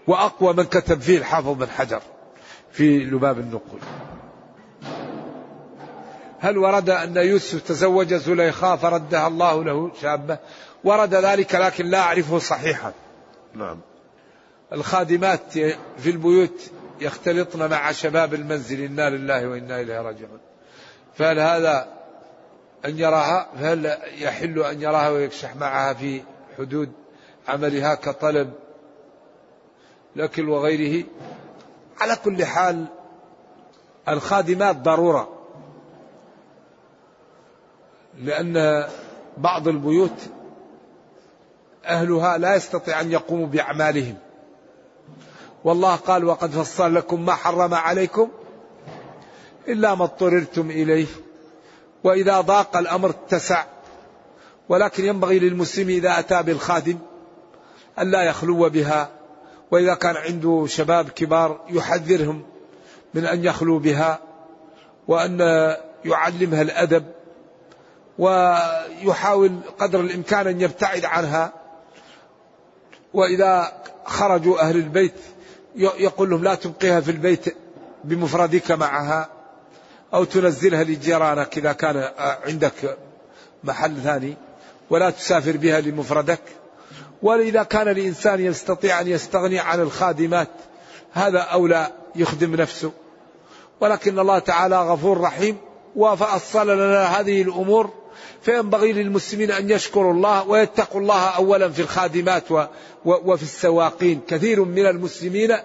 وأقوى 0.07 0.53
من 0.53 0.63
كتب 0.63 1.01
فيه 1.01 1.17
الحافظ 1.17 1.49
بن 1.49 1.69
حجر 1.69 2.01
في 2.71 2.99
لباب 2.99 3.39
النقول. 3.39 3.79
هل 6.39 6.57
ورد 6.57 6.89
أن 6.89 7.17
يوسف 7.17 7.61
تزوج 7.61 8.13
زليخا 8.13 8.75
فردها 8.75 9.27
الله 9.27 9.63
له 9.63 9.91
شابة؟ 10.01 10.37
ورد 10.83 11.15
ذلك 11.15 11.55
لكن 11.55 11.85
لا 11.85 11.99
أعرفه 11.99 12.39
صحيحا. 12.39 12.93
نعم. 13.53 13.77
الخادمات 14.73 15.53
في 15.97 16.09
البيوت 16.09 16.71
يختلطن 16.99 17.69
مع 17.69 17.91
شباب 17.91 18.33
المنزل 18.33 18.81
إنا 18.83 19.09
لله 19.09 19.47
وإنا 19.47 19.81
إليه 19.81 20.01
راجعون. 20.01 20.39
فهل 21.15 21.39
هذا 21.39 21.87
أن 22.85 22.99
يراها؟ 22.99 23.47
فهل 23.55 23.97
يحل 24.17 24.59
أن 24.59 24.81
يراها 24.81 25.09
ويكشح 25.09 25.55
معها 25.55 25.93
في 25.93 26.21
حدود 26.57 26.91
عملها 27.47 27.95
كطلب 27.95 28.53
الأكل 30.15 30.49
وغيره؟ 30.49 31.05
على 32.01 32.15
كل 32.15 32.45
حال 32.45 32.85
الخادمات 34.09 34.75
ضرورة. 34.75 35.29
لأن 38.17 38.87
بعض 39.37 39.67
البيوت 39.67 40.29
أهلها 41.85 42.37
لا 42.37 42.55
يستطيع 42.55 43.01
أن 43.01 43.11
يقوموا 43.11 43.47
بأعمالهم. 43.47 44.17
والله 45.65 45.95
قال 45.95 46.25
وقد 46.25 46.51
فصل 46.51 46.95
لكم 46.95 47.25
ما 47.25 47.33
حرم 47.33 47.73
عليكم 47.73 48.29
إلا 49.67 49.95
ما 49.95 50.03
اضطررتم 50.03 50.69
إليه. 50.69 51.07
وإذا 52.03 52.41
ضاق 52.41 52.77
الأمر 52.77 53.09
اتسع. 53.09 53.65
ولكن 54.69 55.05
ينبغي 55.05 55.39
للمسلم 55.39 55.89
إذا 55.89 56.19
أتى 56.19 56.43
بالخادم 56.43 56.97
ألا 57.99 58.23
يخلو 58.23 58.69
بها. 58.69 59.09
وإذا 59.71 59.93
كان 59.93 60.15
عنده 60.15 60.65
شباب 60.67 61.09
كبار 61.09 61.59
يحذرهم 61.69 62.45
من 63.13 63.25
أن 63.25 63.43
يخلوا 63.43 63.79
بها 63.79 64.19
وأن 65.07 65.39
يعلمها 66.05 66.61
الأدب 66.61 67.05
ويحاول 68.19 69.59
قدر 69.79 69.99
الإمكان 69.99 70.47
أن 70.47 70.61
يبتعد 70.61 71.05
عنها. 71.05 71.53
وإذا 73.13 73.81
خرجوا 74.05 74.61
أهل 74.61 74.75
البيت 74.75 75.13
يقول 75.75 76.29
لهم 76.29 76.43
لا 76.43 76.55
تبقيها 76.55 77.01
في 77.01 77.11
البيت 77.11 77.55
بمفردك 78.03 78.71
معها 78.71 79.29
أو 80.13 80.23
تنزلها 80.23 80.83
لجيرانك 80.83 81.57
إذا 81.57 81.71
كان 81.71 82.09
عندك 82.45 82.97
محل 83.63 84.01
ثاني 84.03 84.37
ولا 84.89 85.09
تسافر 85.09 85.57
بها 85.57 85.81
لمفردك. 85.81 86.41
وإذا 87.21 87.63
كان 87.63 87.87
الإنسان 87.87 88.39
يستطيع 88.39 89.01
أن 89.01 89.07
يستغني 89.07 89.59
عن 89.59 89.79
الخادمات 89.79 90.49
هذا 91.13 91.39
أولى 91.39 91.87
يخدم 92.15 92.55
نفسه. 92.55 92.91
ولكن 93.81 94.19
الله 94.19 94.39
تعالى 94.39 94.77
غفور 94.81 95.21
رحيم 95.21 95.57
وفأصل 95.95 96.69
لنا 96.69 97.19
هذه 97.19 97.41
الأمور 97.41 97.93
فينبغي 98.45 98.93
للمسلمين 98.93 99.51
أن 99.51 99.69
يشكروا 99.69 100.13
الله 100.13 100.47
ويتقوا 100.47 101.01
الله 101.01 101.29
أولا 101.29 101.69
في 101.69 101.81
الخادمات 101.81 102.43
وفي 103.05 103.43
السواقين. 103.43 104.21
كثير 104.27 104.63
من 104.63 104.85
المسلمين 104.85 105.55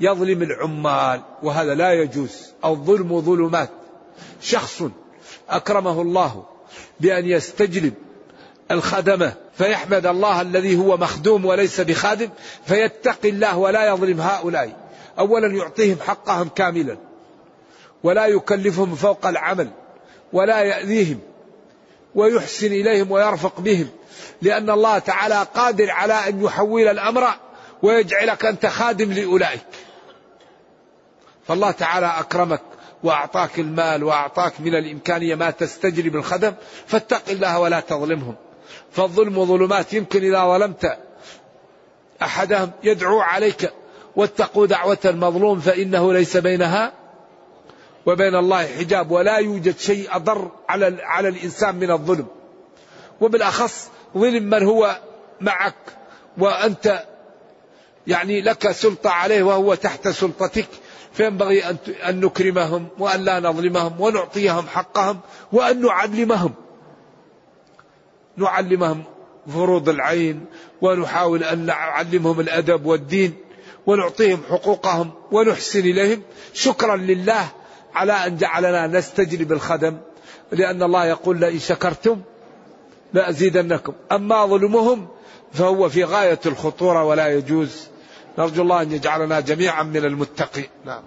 يظلم 0.00 0.42
العمال 0.42 1.20
وهذا 1.42 1.74
لا 1.74 1.92
يجوز. 1.92 2.52
الظلم 2.64 3.20
ظلمات. 3.20 3.68
شخص 4.40 4.82
أكرمه 5.48 6.02
الله 6.02 6.44
بأن 7.00 7.26
يستجلب 7.26 7.94
الخدمة 8.70 9.32
فيحمد 9.58 10.06
الله 10.06 10.40
الذي 10.40 10.76
هو 10.76 10.96
مخدوم 10.96 11.44
وليس 11.44 11.80
بخادم 11.80 12.28
فيتقي 12.66 13.28
الله 13.28 13.58
ولا 13.58 13.88
يظلم 13.88 14.20
هؤلاء. 14.20 14.76
أولا 15.18 15.46
يعطيهم 15.46 15.96
حقهم 16.06 16.48
كاملا 16.48 16.96
ولا 18.02 18.26
يكلفهم 18.26 18.94
فوق 18.94 19.26
العمل 19.26 19.70
ولا 20.32 20.60
يأذيهم 20.60 21.20
ويحسن 22.14 22.66
إليهم 22.66 23.10
ويرفق 23.10 23.60
بهم. 23.60 23.88
لأن 24.42 24.70
الله 24.70 24.98
تعالى 24.98 25.46
قادر 25.54 25.90
على 25.90 26.12
أن 26.12 26.44
يحول 26.44 26.88
الأمر 26.88 27.28
ويجعلك 27.82 28.44
أنت 28.44 28.66
خادم 28.66 29.12
لأولئك. 29.12 29.66
فالله 31.48 31.70
تعالى 31.70 32.06
أكرمك 32.06 32.62
وأعطاك 33.02 33.58
المال 33.58 34.04
وأعطاك 34.04 34.60
من 34.60 34.74
الإمكانية 34.74 35.34
ما 35.34 35.50
تستجلب 35.50 36.16
الخدم 36.16 36.52
فاتق 36.86 37.22
الله 37.30 37.58
ولا 37.58 37.80
تظلمهم. 37.80 38.34
فالظلم 38.92 39.44
ظلمات 39.44 39.92
يمكن 39.92 40.24
إذا 40.24 40.44
ظلمت 40.44 40.98
أحدهم 42.22 42.70
يدعو 42.82 43.20
عليك. 43.20 43.72
واتقوا 44.16 44.66
دعوة 44.66 44.98
المظلوم 45.04 45.60
فإنه 45.60 46.12
ليس 46.12 46.36
بينها 46.36 46.99
وبين 48.06 48.34
الله 48.34 48.66
حجاب 48.66 49.10
ولا 49.10 49.36
يوجد 49.36 49.78
شيء 49.78 50.16
أضر 50.16 50.50
على 50.68 50.98
على 51.02 51.28
الإنسان 51.28 51.74
من 51.74 51.90
الظلم. 51.90 52.26
وبالأخص 53.20 53.88
ظلم 54.16 54.42
من 54.42 54.62
هو 54.62 54.98
معك 55.40 55.74
وأنت 56.38 57.04
يعني 58.06 58.40
لك 58.40 58.70
سلطة 58.70 59.10
عليه 59.10 59.42
وهو 59.42 59.74
تحت 59.74 60.08
سلطتك. 60.08 60.68
فينبغي 61.12 61.64
أن 62.08 62.20
نكرمهم 62.20 62.88
وأن 62.98 63.20
لا 63.20 63.40
نظلمهم 63.40 64.00
ونعطيهم 64.00 64.66
حقهم 64.66 65.20
وأن 65.52 65.82
نعلمهم. 65.82 66.54
نعلمهم 68.36 69.04
فروض 69.54 69.88
العين 69.88 70.44
ونحاول 70.80 71.44
أن 71.44 71.66
نعلمهم 71.66 72.40
الأدب 72.40 72.86
والدين 72.86 73.34
ونعطيهم 73.86 74.40
حقوقهم 74.50 75.10
ونحسن 75.32 75.80
إليهم. 75.80 76.22
شكرا 76.54 76.96
لله 76.96 77.48
على 77.94 78.12
أن 78.12 78.36
جعلنا 78.36 78.86
نستجلب 78.86 79.52
الخدم 79.52 79.98
لأن 80.52 80.82
الله 80.82 81.06
يقول 81.06 81.40
لئن 81.40 81.58
شكرتم 81.58 82.20
لأزيدنكم. 83.12 83.92
أما 84.12 84.46
ظلمهم 84.46 85.08
فهو 85.52 85.88
في 85.88 86.04
غاية 86.04 86.40
الخطورة 86.46 87.04
ولا 87.04 87.28
يجوز. 87.28 87.88
نرجو 88.38 88.62
الله 88.62 88.82
أن 88.82 88.92
يجعلنا 88.92 89.40
جميعا 89.40 89.82
من 89.82 90.04
المتقين. 90.04 90.68
نعم. 90.84 91.02